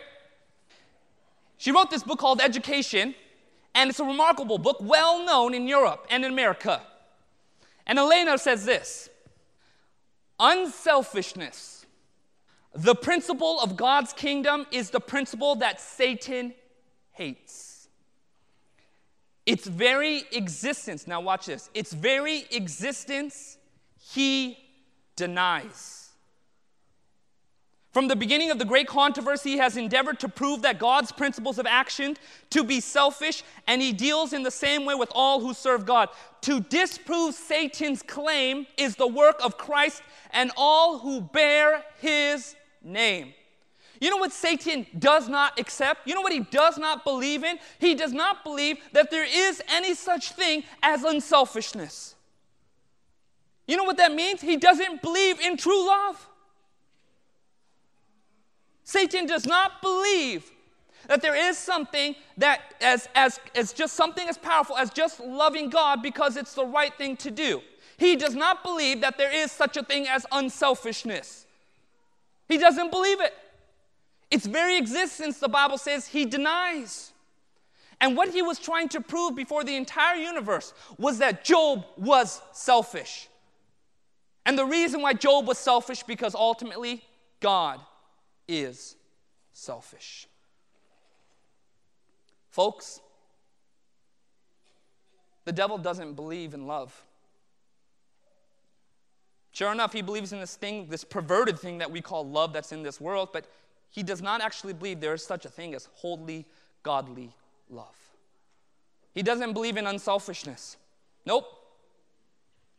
She 1.58 1.72
wrote 1.72 1.90
this 1.90 2.02
book 2.02 2.18
called 2.18 2.40
Education, 2.40 3.14
and 3.74 3.90
it's 3.90 4.00
a 4.00 4.04
remarkable 4.04 4.58
book, 4.58 4.78
well 4.80 5.24
known 5.24 5.54
in 5.54 5.66
Europe 5.66 6.06
and 6.10 6.24
in 6.24 6.32
America. 6.32 6.82
And 7.86 7.98
Elena 7.98 8.36
says 8.38 8.64
this 8.64 9.10
unselfishness. 10.38 11.86
The 12.74 12.94
principle 12.94 13.58
of 13.60 13.74
God's 13.74 14.12
kingdom 14.12 14.66
is 14.70 14.90
the 14.90 15.00
principle 15.00 15.54
that 15.56 15.80
Satan 15.80 16.52
hates. 17.16 17.88
Its 19.44 19.66
very 19.66 20.24
existence, 20.32 21.06
now 21.06 21.20
watch 21.20 21.46
this, 21.46 21.70
its 21.72 21.92
very 21.92 22.46
existence 22.50 23.58
he 23.98 24.58
denies. 25.14 26.10
From 27.92 28.08
the 28.08 28.16
beginning 28.16 28.50
of 28.50 28.58
the 28.58 28.66
great 28.66 28.86
controversy, 28.86 29.52
he 29.52 29.56
has 29.56 29.78
endeavored 29.78 30.20
to 30.20 30.28
prove 30.28 30.60
that 30.62 30.78
God's 30.78 31.12
principles 31.12 31.58
of 31.58 31.64
action 31.64 32.14
to 32.50 32.62
be 32.62 32.78
selfish, 32.80 33.42
and 33.66 33.80
he 33.80 33.92
deals 33.94 34.34
in 34.34 34.42
the 34.42 34.50
same 34.50 34.84
way 34.84 34.94
with 34.94 35.10
all 35.14 35.40
who 35.40 35.54
serve 35.54 35.86
God. 35.86 36.10
To 36.42 36.60
disprove 36.60 37.34
Satan's 37.34 38.02
claim 38.02 38.66
is 38.76 38.96
the 38.96 39.06
work 39.06 39.36
of 39.42 39.56
Christ 39.56 40.02
and 40.32 40.52
all 40.58 40.98
who 40.98 41.22
bear 41.22 41.84
his 41.98 42.54
name. 42.82 43.32
You 44.00 44.10
know 44.10 44.16
what 44.18 44.32
Satan 44.32 44.86
does 44.98 45.28
not 45.28 45.58
accept? 45.58 46.06
You 46.06 46.14
know 46.14 46.20
what 46.20 46.32
he 46.32 46.40
does 46.40 46.78
not 46.78 47.04
believe 47.04 47.44
in? 47.44 47.58
He 47.78 47.94
does 47.94 48.12
not 48.12 48.44
believe 48.44 48.78
that 48.92 49.10
there 49.10 49.24
is 49.24 49.62
any 49.68 49.94
such 49.94 50.32
thing 50.32 50.64
as 50.82 51.04
unselfishness. 51.04 52.14
You 53.66 53.76
know 53.76 53.84
what 53.84 53.96
that 53.96 54.12
means? 54.12 54.40
He 54.40 54.56
doesn't 54.56 55.02
believe 55.02 55.40
in 55.40 55.56
true 55.56 55.86
love. 55.86 56.28
Satan 58.84 59.26
does 59.26 59.46
not 59.46 59.82
believe 59.82 60.50
that 61.08 61.22
there 61.22 61.34
is 61.34 61.58
something 61.58 62.14
that 62.36 62.74
as, 62.80 63.08
as, 63.14 63.40
as 63.54 63.72
just 63.72 63.94
something 63.94 64.28
as 64.28 64.38
powerful 64.38 64.76
as 64.76 64.90
just 64.90 65.20
loving 65.20 65.70
God 65.70 66.02
because 66.02 66.36
it's 66.36 66.54
the 66.54 66.64
right 66.64 66.94
thing 66.96 67.16
to 67.18 67.30
do. 67.30 67.62
He 67.96 68.16
does 68.16 68.34
not 68.34 68.62
believe 68.62 69.00
that 69.00 69.18
there 69.18 69.34
is 69.34 69.50
such 69.50 69.76
a 69.76 69.82
thing 69.82 70.06
as 70.06 70.26
unselfishness. 70.30 71.46
He 72.48 72.58
doesn't 72.58 72.90
believe 72.90 73.20
it. 73.20 73.34
Its 74.30 74.46
very 74.46 74.76
existence, 74.76 75.38
the 75.38 75.48
Bible 75.48 75.78
says, 75.78 76.08
he 76.08 76.24
denies. 76.24 77.12
And 78.00 78.16
what 78.16 78.28
he 78.28 78.42
was 78.42 78.58
trying 78.58 78.88
to 78.90 79.00
prove 79.00 79.34
before 79.34 79.64
the 79.64 79.76
entire 79.76 80.16
universe 80.16 80.74
was 80.98 81.18
that 81.18 81.44
Job 81.44 81.86
was 81.96 82.42
selfish. 82.52 83.28
And 84.44 84.58
the 84.58 84.64
reason 84.64 85.00
why 85.00 85.14
Job 85.14 85.46
was 85.46 85.58
selfish 85.58 86.02
because 86.02 86.34
ultimately 86.34 87.02
God 87.40 87.80
is 88.46 88.96
selfish. 89.52 90.28
Folks, 92.50 93.00
the 95.44 95.52
devil 95.52 95.78
doesn't 95.78 96.14
believe 96.14 96.54
in 96.54 96.66
love. 96.66 97.02
Sure 99.52 99.72
enough, 99.72 99.92
he 99.92 100.02
believes 100.02 100.32
in 100.32 100.40
this 100.40 100.56
thing, 100.56 100.86
this 100.88 101.02
perverted 101.02 101.58
thing 101.58 101.78
that 101.78 101.90
we 101.90 102.00
call 102.00 102.28
love 102.28 102.52
that's 102.52 102.72
in 102.72 102.82
this 102.82 103.00
world, 103.00 103.30
but 103.32 103.46
he 103.90 104.02
does 104.02 104.22
not 104.22 104.40
actually 104.40 104.72
believe 104.72 105.00
there 105.00 105.14
is 105.14 105.24
such 105.24 105.44
a 105.44 105.48
thing 105.48 105.74
as 105.74 105.88
holy, 105.94 106.44
godly 106.82 107.32
love. 107.70 107.96
He 109.14 109.22
doesn't 109.22 109.52
believe 109.54 109.76
in 109.76 109.86
unselfishness. 109.86 110.76
Nope. 111.24 111.46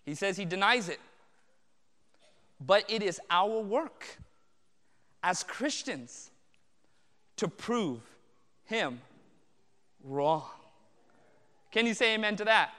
He 0.06 0.16
says 0.16 0.38
he 0.38 0.46
denies 0.46 0.90
it. 0.90 1.00
But 2.60 2.86
it 2.90 3.02
is 3.02 3.20
our 3.30 3.60
work 3.60 4.18
as 5.24 5.44
Christians 5.44 6.32
to 7.38 7.48
prove 7.48 8.02
him 8.66 9.02
wrong. 10.04 10.46
Can 11.72 11.86
you 11.86 11.94
say 11.94 12.16
amen 12.16 12.36
to 12.38 12.46
that? 12.46 12.72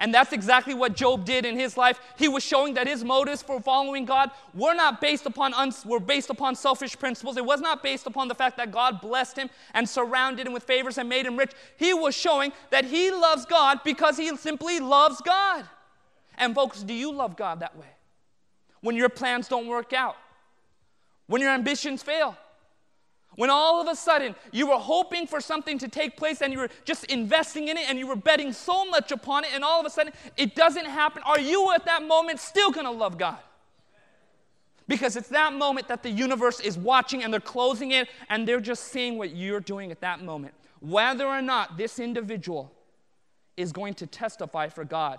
And 0.00 0.14
that's 0.14 0.32
exactly 0.32 0.72
what 0.72 0.96
Job 0.96 1.26
did 1.26 1.44
in 1.44 1.58
his 1.58 1.76
life. 1.76 2.00
He 2.16 2.26
was 2.26 2.42
showing 2.42 2.72
that 2.74 2.86
his 2.86 3.04
motives 3.04 3.42
for 3.42 3.60
following 3.60 4.06
God 4.06 4.30
were 4.54 4.72
not 4.72 4.98
based 4.98 5.26
upon 5.26 5.52
uns- 5.52 5.84
were 5.84 6.00
based 6.00 6.30
upon 6.30 6.56
selfish 6.56 6.98
principles. 6.98 7.36
It 7.36 7.44
was 7.44 7.60
not 7.60 7.82
based 7.82 8.06
upon 8.06 8.28
the 8.28 8.34
fact 8.34 8.56
that 8.56 8.72
God 8.72 9.02
blessed 9.02 9.36
him 9.36 9.50
and 9.74 9.86
surrounded 9.86 10.46
him 10.46 10.54
with 10.54 10.64
favors 10.64 10.96
and 10.96 11.06
made 11.06 11.26
him 11.26 11.36
rich. 11.36 11.52
He 11.76 11.92
was 11.92 12.16
showing 12.16 12.52
that 12.70 12.86
he 12.86 13.10
loves 13.10 13.44
God 13.44 13.80
because 13.84 14.16
he 14.16 14.34
simply 14.38 14.80
loves 14.80 15.20
God. 15.20 15.68
And 16.38 16.54
folks, 16.54 16.82
do 16.82 16.94
you 16.94 17.12
love 17.12 17.36
God 17.36 17.60
that 17.60 17.76
way? 17.76 17.86
When 18.80 18.96
your 18.96 19.10
plans 19.10 19.48
don't 19.48 19.66
work 19.66 19.92
out, 19.92 20.16
when 21.26 21.42
your 21.42 21.50
ambitions 21.50 22.02
fail. 22.02 22.38
When 23.40 23.48
all 23.48 23.80
of 23.80 23.88
a 23.88 23.96
sudden 23.96 24.34
you 24.52 24.66
were 24.66 24.76
hoping 24.76 25.26
for 25.26 25.40
something 25.40 25.78
to 25.78 25.88
take 25.88 26.14
place 26.14 26.42
and 26.42 26.52
you 26.52 26.58
were 26.58 26.68
just 26.84 27.04
investing 27.04 27.68
in 27.68 27.78
it 27.78 27.88
and 27.88 27.98
you 27.98 28.06
were 28.06 28.14
betting 28.14 28.52
so 28.52 28.84
much 28.84 29.12
upon 29.12 29.44
it, 29.44 29.52
and 29.54 29.64
all 29.64 29.80
of 29.80 29.86
a 29.86 29.88
sudden 29.88 30.12
it 30.36 30.54
doesn't 30.54 30.84
happen, 30.84 31.22
are 31.24 31.40
you 31.40 31.72
at 31.72 31.86
that 31.86 32.06
moment 32.06 32.38
still 32.38 32.70
gonna 32.70 32.90
love 32.90 33.16
God? 33.16 33.38
Because 34.86 35.16
it's 35.16 35.30
that 35.30 35.54
moment 35.54 35.88
that 35.88 36.02
the 36.02 36.10
universe 36.10 36.60
is 36.60 36.76
watching 36.76 37.24
and 37.24 37.32
they're 37.32 37.40
closing 37.40 37.92
it 37.92 38.10
and 38.28 38.46
they're 38.46 38.60
just 38.60 38.88
seeing 38.88 39.16
what 39.16 39.34
you're 39.34 39.60
doing 39.60 39.90
at 39.90 40.02
that 40.02 40.22
moment. 40.22 40.52
Whether 40.80 41.24
or 41.24 41.40
not 41.40 41.78
this 41.78 41.98
individual 41.98 42.70
is 43.56 43.72
going 43.72 43.94
to 43.94 44.06
testify 44.06 44.68
for 44.68 44.84
God. 44.84 45.18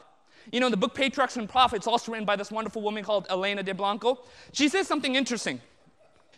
You 0.51 0.59
know, 0.59 0.69
the 0.69 0.77
book 0.77 0.93
Patriarchs 0.93 1.37
and 1.37 1.49
Prophets, 1.49 1.87
also 1.87 2.11
written 2.11 2.27
by 2.27 2.35
this 2.35 2.51
wonderful 2.51 2.83
woman 2.83 3.03
called 3.03 3.25
Elena 3.31 3.63
de 3.63 3.73
Blanco, 3.73 4.19
she 4.53 4.69
says 4.69 4.87
something 4.87 5.15
interesting. 5.15 5.59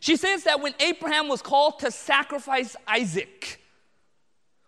She 0.04 0.18
says 0.18 0.44
that 0.44 0.60
when 0.60 0.74
Abraham 0.82 1.30
was 1.30 1.42
called 1.42 1.80
to 1.80 1.90
sacrifice 1.90 2.76
Isaac, 2.86 3.62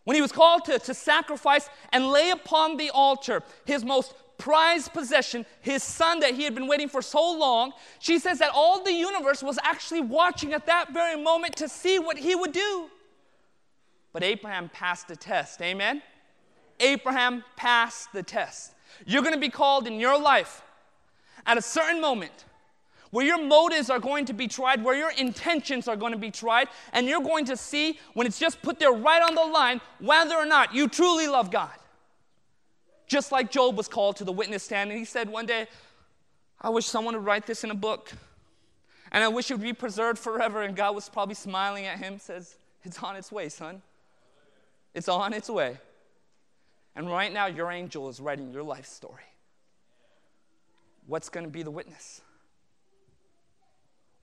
when 0.06 0.16
he 0.16 0.22
was 0.22 0.32
called 0.32 0.64
to, 0.64 0.80
to 0.80 0.94
sacrifice 0.94 1.70
and 1.92 2.10
lay 2.10 2.30
upon 2.30 2.78
the 2.78 2.90
altar 2.92 3.44
his 3.66 3.84
most 3.84 4.14
prized 4.38 4.94
possession, 4.94 5.46
his 5.60 5.84
son 5.84 6.22
that 6.22 6.36
he 6.36 6.46
had 6.46 6.56
been 6.56 6.68
waiting 6.68 6.88
for 6.88 7.02
so 7.02 7.38
long, 7.38 7.74
she 8.00 8.18
says 8.18 8.40
that 8.40 8.52
all 8.56 8.82
the 8.82 8.94
universe 8.94 9.44
was 9.44 9.60
actually 9.62 10.00
watching 10.00 10.54
at 10.54 10.68
that 10.68 10.94
very 10.94 11.22
moment 11.22 11.58
to 11.58 11.68
see 11.68 12.00
what 12.00 12.18
he 12.18 12.34
would 12.34 12.54
do. 12.54 12.90
But 14.14 14.24
Abraham 14.24 14.70
passed 14.70 15.10
the 15.10 15.18
test. 15.18 15.62
Amen? 15.62 16.02
Abraham 16.80 17.44
passed 17.58 18.14
the 18.14 18.24
test. 18.24 18.74
You're 19.06 19.22
going 19.22 19.34
to 19.34 19.40
be 19.42 19.50
called 19.50 19.86
in 19.86 20.00
your 20.00 20.18
life 20.18 20.62
at 21.46 21.58
a 21.58 21.62
certain 21.62 22.00
moment 22.00 22.46
where 23.16 23.26
your 23.26 23.42
motives 23.42 23.90
are 23.90 23.98
going 23.98 24.26
to 24.26 24.34
be 24.34 24.46
tried, 24.46 24.84
where 24.84 24.94
your 24.94 25.10
intentions 25.12 25.88
are 25.88 25.96
going 25.96 26.12
to 26.12 26.18
be 26.18 26.30
tried, 26.30 26.68
and 26.92 27.08
you're 27.08 27.22
going 27.22 27.46
to 27.46 27.56
see 27.56 27.98
when 28.14 28.28
it's 28.28 28.38
just 28.38 28.62
put 28.62 28.78
there 28.78 28.92
right 28.92 29.22
on 29.22 29.34
the 29.36 29.42
line 29.42 29.80
whether 30.02 30.36
or 30.36 30.46
not 30.46 30.76
you 30.76 30.90
truly 30.90 31.26
love 31.26 31.50
God. 31.50 31.72
Just 33.08 33.32
like 33.32 33.50
Job 33.50 33.78
was 33.78 33.88
called 33.88 34.18
to 34.18 34.26
the 34.26 34.34
witness 34.34 34.64
stand, 34.64 34.90
and 34.90 35.00
he 35.00 35.06
said 35.06 35.30
one 35.30 35.46
day, 35.46 35.68
I 36.60 36.70
wish 36.72 36.88
someone 36.88 37.16
would 37.16 37.24
write 37.24 37.46
this 37.46 37.64
in 37.64 37.72
a 37.72 37.76
book, 37.76 38.12
and 39.14 39.24
I 39.24 39.30
wish 39.30 39.50
it 39.50 39.54
would 39.54 39.64
be 39.64 39.72
preserved 39.72 40.20
forever. 40.20 40.64
And 40.64 40.76
God 40.76 40.94
was 40.94 41.08
probably 41.08 41.36
smiling 41.36 41.86
at 41.86 42.00
him, 42.00 42.20
says, 42.20 42.58
It's 42.84 43.02
on 43.02 43.16
its 43.16 43.32
way, 43.32 43.48
son. 43.48 43.82
It's 44.94 45.08
on 45.08 45.32
its 45.32 45.50
way. 45.50 45.78
And 46.98 47.10
right 47.10 47.32
now, 47.32 47.46
your 47.46 47.72
angel 47.72 48.10
is 48.10 48.20
writing 48.20 48.52
your 48.52 48.64
life 48.64 48.88
story. 48.88 49.24
What's 51.08 51.30
going 51.30 51.46
to 51.46 51.50
be 51.50 51.64
the 51.64 51.72
witness? 51.72 52.20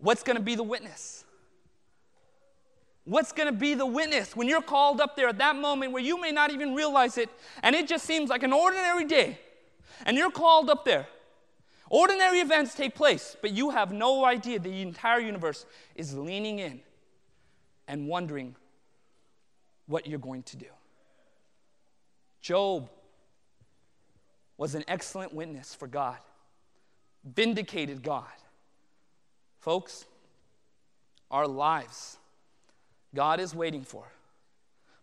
What's 0.02 0.24
going 0.24 0.36
to 0.36 0.42
be 0.42 0.56
the 0.56 0.64
witness? 0.64 1.24
What's 3.04 3.30
going 3.30 3.46
to 3.46 3.58
be 3.58 3.74
the 3.74 3.86
witness 3.86 4.34
when 4.34 4.48
you're 4.48 4.60
called 4.62 5.00
up 5.00 5.14
there 5.14 5.28
at 5.28 5.38
that 5.38 5.54
moment 5.54 5.92
where 5.92 6.02
you 6.02 6.20
may 6.20 6.32
not 6.32 6.50
even 6.50 6.74
realize 6.74 7.18
it 7.18 7.30
and 7.62 7.76
it 7.76 7.86
just 7.86 8.04
seems 8.04 8.28
like 8.28 8.42
an 8.42 8.52
ordinary 8.52 9.04
day 9.04 9.38
and 10.04 10.16
you're 10.16 10.32
called 10.32 10.70
up 10.70 10.84
there? 10.84 11.06
Ordinary 11.88 12.40
events 12.40 12.74
take 12.74 12.96
place, 12.96 13.36
but 13.40 13.52
you 13.52 13.70
have 13.70 13.92
no 13.92 14.24
idea 14.24 14.58
the 14.58 14.82
entire 14.82 15.20
universe 15.20 15.66
is 15.94 16.16
leaning 16.16 16.58
in 16.58 16.80
and 17.86 18.08
wondering 18.08 18.56
what 19.86 20.08
you're 20.08 20.18
going 20.18 20.42
to 20.44 20.56
do. 20.56 20.66
Job 22.40 22.88
was 24.56 24.74
an 24.74 24.82
excellent 24.88 25.32
witness 25.32 25.76
for 25.76 25.86
God, 25.86 26.18
vindicated 27.24 28.02
God. 28.02 28.24
Folks, 29.62 30.06
our 31.30 31.46
lives, 31.46 32.18
God 33.14 33.38
is 33.38 33.54
waiting 33.54 33.84
for 33.84 34.04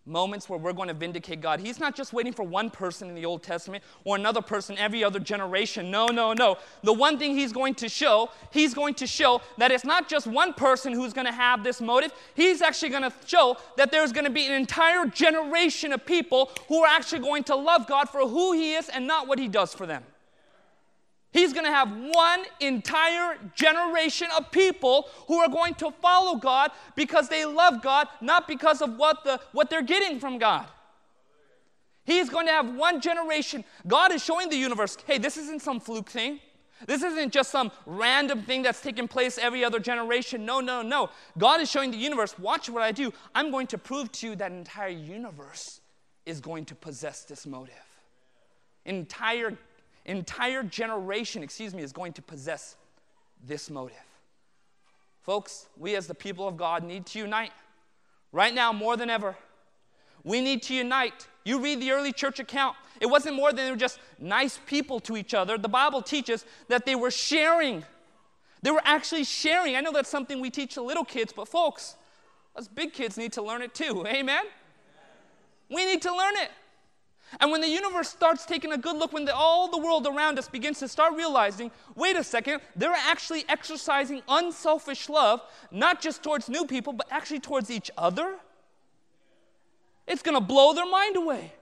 moments 0.06 0.50
where 0.50 0.60
we're 0.60 0.74
going 0.74 0.90
to 0.90 0.94
vindicate 0.94 1.40
God. 1.40 1.62
He's 1.62 1.80
not 1.80 1.96
just 1.96 2.12
waiting 2.12 2.34
for 2.34 2.44
one 2.44 2.70
person 2.70 3.08
in 3.08 3.16
the 3.16 3.26
Old 3.26 3.42
Testament 3.42 3.84
or 4.04 4.18
another 4.18 4.42
person 4.42 4.78
every 4.78 5.02
other 5.02 5.20
generation. 5.20 5.90
No, 5.90 6.08
no, 6.08 6.34
no. 6.34 6.58
The 6.84 6.92
one 6.92 7.18
thing 7.18 7.38
he's 7.38 7.54
going 7.54 7.76
to 7.76 7.88
show, 7.88 8.32
he's 8.52 8.74
going 8.74 8.96
to 8.96 9.08
show 9.08 9.42
that 9.58 9.72
it's 9.72 9.86
not 9.86 10.10
just 10.10 10.28
one 10.28 10.54
person 10.54 10.92
who's 10.92 11.14
going 11.14 11.28
to 11.28 11.32
have 11.32 11.64
this 11.64 11.80
motive. 11.80 12.12
He's 12.36 12.62
actually 12.62 12.90
going 12.90 13.04
to 13.04 13.14
show 13.26 13.56
that 13.78 13.92
there's 13.92 14.12
going 14.12 14.26
to 14.26 14.32
be 14.32 14.46
an 14.46 14.54
entire 14.54 15.06
generation 15.06 15.94
of 15.94 16.06
people 16.06 16.52
who 16.68 16.84
are 16.84 16.88
actually 16.88 17.20
going 17.20 17.46
to 17.46 17.56
love 17.56 17.88
God 17.88 18.10
for 18.10 18.28
who 18.28 18.52
he 18.52 18.74
is 18.74 18.90
and 18.90 19.08
not 19.08 19.26
what 19.26 19.40
he 19.40 19.48
does 19.48 19.74
for 19.74 19.86
them. 19.86 20.04
He's 21.32 21.54
going 21.54 21.66
to 21.66 21.72
have 21.72 21.92
one 21.92 22.44
entire 22.60 23.38
generation 23.56 24.30
of 24.36 24.50
people 24.52 25.08
who 25.28 25.38
are 25.38 25.50
going 25.50 25.76
to 25.76 25.92
follow 25.92 26.38
God 26.38 26.72
because 26.96 27.30
they 27.30 27.46
love 27.46 27.84
God, 27.84 28.08
not 28.20 28.48
because 28.48 28.82
of 28.82 28.98
what, 28.98 29.24
the, 29.24 29.40
what 29.52 29.70
they're 29.70 29.84
getting 29.84 30.20
from 30.20 30.40
God. 30.40 30.66
He's 32.04 32.30
going 32.30 32.48
to 32.48 32.52
have 32.52 32.74
one 32.74 33.00
generation. 33.00 33.64
God 33.86 34.12
is 34.12 34.24
showing 34.24 34.50
the 34.50 34.56
universe 34.56 34.98
hey, 35.06 35.20
this 35.20 35.38
isn't 35.38 35.62
some 35.62 35.80
fluke 35.80 36.10
thing. 36.10 36.40
This 36.88 37.04
isn't 37.04 37.34
just 37.34 37.52
some 37.52 37.72
random 37.86 38.44
thing 38.44 38.64
that's 38.64 38.82
taking 38.82 39.08
place 39.08 39.38
every 39.38 39.64
other 39.64 39.80
generation. 39.80 40.46
No, 40.46 40.62
no, 40.62 40.82
no. 40.82 41.10
God 41.38 41.62
is 41.62 41.70
showing 41.70 41.92
the 41.92 41.98
universe 41.98 42.40
watch 42.40 42.70
what 42.70 42.82
I 42.82 42.92
do. 42.92 43.14
I'm 43.36 43.52
going 43.52 43.68
to 43.68 43.78
prove 43.78 44.12
to 44.14 44.30
you 44.30 44.36
that 44.38 44.52
entire 44.52 44.88
universe 44.88 45.82
is 46.26 46.40
going 46.40 46.66
to 46.66 46.76
possess 46.76 47.26
this 47.26 47.46
motive. 47.46 47.74
Entire 48.86 49.58
entire 50.10 50.64
generation, 50.64 51.44
excuse 51.44 51.74
me, 51.74 51.84
is 51.84 51.92
going 51.92 52.14
to 52.14 52.22
possess 52.22 52.76
this 53.46 53.70
motive. 53.70 53.98
Folks, 55.22 55.68
we 55.78 55.96
as 55.96 56.08
the 56.08 56.16
people 56.16 56.48
of 56.48 56.58
God 56.58 56.84
need 56.84 57.06
to 57.08 57.20
unite. 57.20 57.52
Right 58.32 58.54
now, 58.54 58.72
more 58.74 58.98
than 58.98 59.10
ever, 59.10 59.36
we 60.24 60.42
need 60.42 60.64
to 60.64 60.74
unite. 60.74 61.28
You 61.44 61.60
read 61.60 61.82
the 61.82 61.92
early 61.92 62.12
church 62.12 62.40
account, 62.40 62.76
it 63.00 63.06
wasn't 63.06 63.36
more 63.36 63.52
than 63.52 63.66
they 63.66 63.72
were 63.72 63.78
just 63.78 64.00
nice 64.20 64.60
people 64.66 65.00
to 65.02 65.16
each 65.16 65.34
other. 65.34 65.58
The 65.58 65.70
Bible 65.70 66.02
teaches 66.02 66.46
that 66.68 66.86
they 66.86 66.96
were 66.96 67.12
sharing. 67.12 67.84
They 68.62 68.72
were 68.72 68.82
actually 68.84 69.24
sharing. 69.24 69.76
I 69.76 69.82
know 69.82 69.92
that's 69.92 70.10
something 70.10 70.42
we 70.42 70.50
teach 70.50 70.74
to 70.74 70.82
little 70.82 71.06
kids, 71.06 71.32
but 71.34 71.48
folks, 71.48 71.96
us 72.56 72.68
big 72.68 72.94
kids 72.94 73.18
need 73.18 73.34
to 73.34 73.42
learn 73.42 73.62
it 73.62 73.74
too. 73.74 74.06
Amen? 74.06 74.44
We 75.70 75.86
need 75.86 76.02
to 76.02 76.16
learn 76.16 76.36
it. 76.38 76.50
And 77.40 77.52
when 77.52 77.62
the 77.62 77.70
universe 77.70 78.10
starts 78.10 78.46
taking 78.46 78.72
a 78.72 78.78
good 78.78 78.96
look, 78.96 79.14
when 79.14 79.26
the, 79.26 79.36
all 79.36 79.70
the 79.70 79.78
world 79.78 80.08
around 80.08 80.40
us 80.40 80.48
begins 80.48 80.80
to 80.80 80.88
start 80.88 81.14
realizing, 81.16 81.70
wait 81.96 82.16
a 82.16 82.24
second, 82.24 82.62
they're 82.76 82.92
actually 82.92 83.46
exercising 83.48 84.24
unselfish 84.28 85.10
love, 85.10 85.42
not 85.70 86.02
just 86.02 86.24
towards 86.24 86.50
new 86.50 86.66
people, 86.66 86.92
but 86.92 87.08
actually 87.12 87.40
towards 87.40 87.70
each 87.70 87.92
other, 87.98 88.36
it's 90.08 90.24
to 90.24 90.42
blow 90.42 90.74
their 90.74 90.90
mind 90.90 91.16
away. 91.18 91.54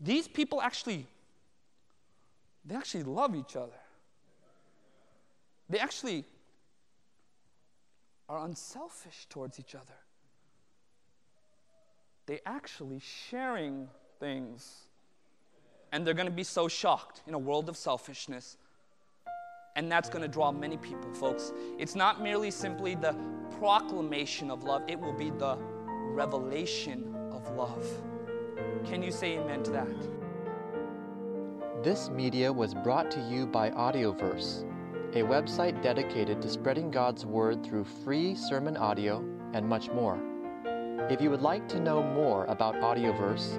These 0.00 0.28
people 0.28 0.62
actually, 0.62 1.06
they 2.64 2.76
actually 2.76 3.02
love 3.02 3.34
each 3.34 3.56
other. 3.56 3.72
They 5.68 5.80
actually 5.80 6.24
are 8.28 8.44
unselfish 8.44 9.26
towards 9.28 9.58
each 9.58 9.74
other. 9.74 9.98
They 12.26 12.40
actually 12.46 13.00
sharing 13.00 13.88
things. 14.18 14.82
And 15.92 16.06
they're 16.06 16.14
going 16.14 16.26
to 16.26 16.32
be 16.32 16.44
so 16.44 16.68
shocked 16.68 17.22
in 17.26 17.34
a 17.34 17.38
world 17.38 17.68
of 17.68 17.76
selfishness. 17.76 18.56
And 19.76 19.90
that's 19.90 20.08
going 20.08 20.22
to 20.22 20.28
draw 20.28 20.50
many 20.52 20.76
people, 20.76 21.12
folks. 21.14 21.52
It's 21.78 21.94
not 21.94 22.22
merely 22.22 22.50
simply 22.50 22.94
the 22.94 23.16
proclamation 23.58 24.50
of 24.50 24.64
love, 24.64 24.82
it 24.88 24.98
will 24.98 25.12
be 25.12 25.30
the 25.30 25.56
revelation 26.12 27.14
of 27.32 27.48
love. 27.56 27.86
Can 28.84 29.02
you 29.02 29.10
say 29.10 29.38
amen 29.38 29.62
to 29.64 29.70
that? 29.70 30.08
This 31.82 32.10
media 32.10 32.52
was 32.52 32.74
brought 32.74 33.10
to 33.12 33.20
you 33.20 33.46
by 33.46 33.70
Audioverse, 33.70 34.64
a 35.14 35.22
website 35.22 35.80
dedicated 35.80 36.42
to 36.42 36.48
spreading 36.48 36.90
God's 36.90 37.24
Word 37.24 37.64
through 37.64 37.84
free 37.84 38.34
sermon 38.34 38.76
audio 38.76 39.24
and 39.52 39.66
much 39.66 39.88
more. 39.90 40.18
If 41.08 41.20
you 41.20 41.30
would 41.30 41.40
like 41.40 41.68
to 41.68 41.80
know 41.80 42.02
more 42.02 42.46
about 42.46 42.74
Audioverse, 42.74 43.58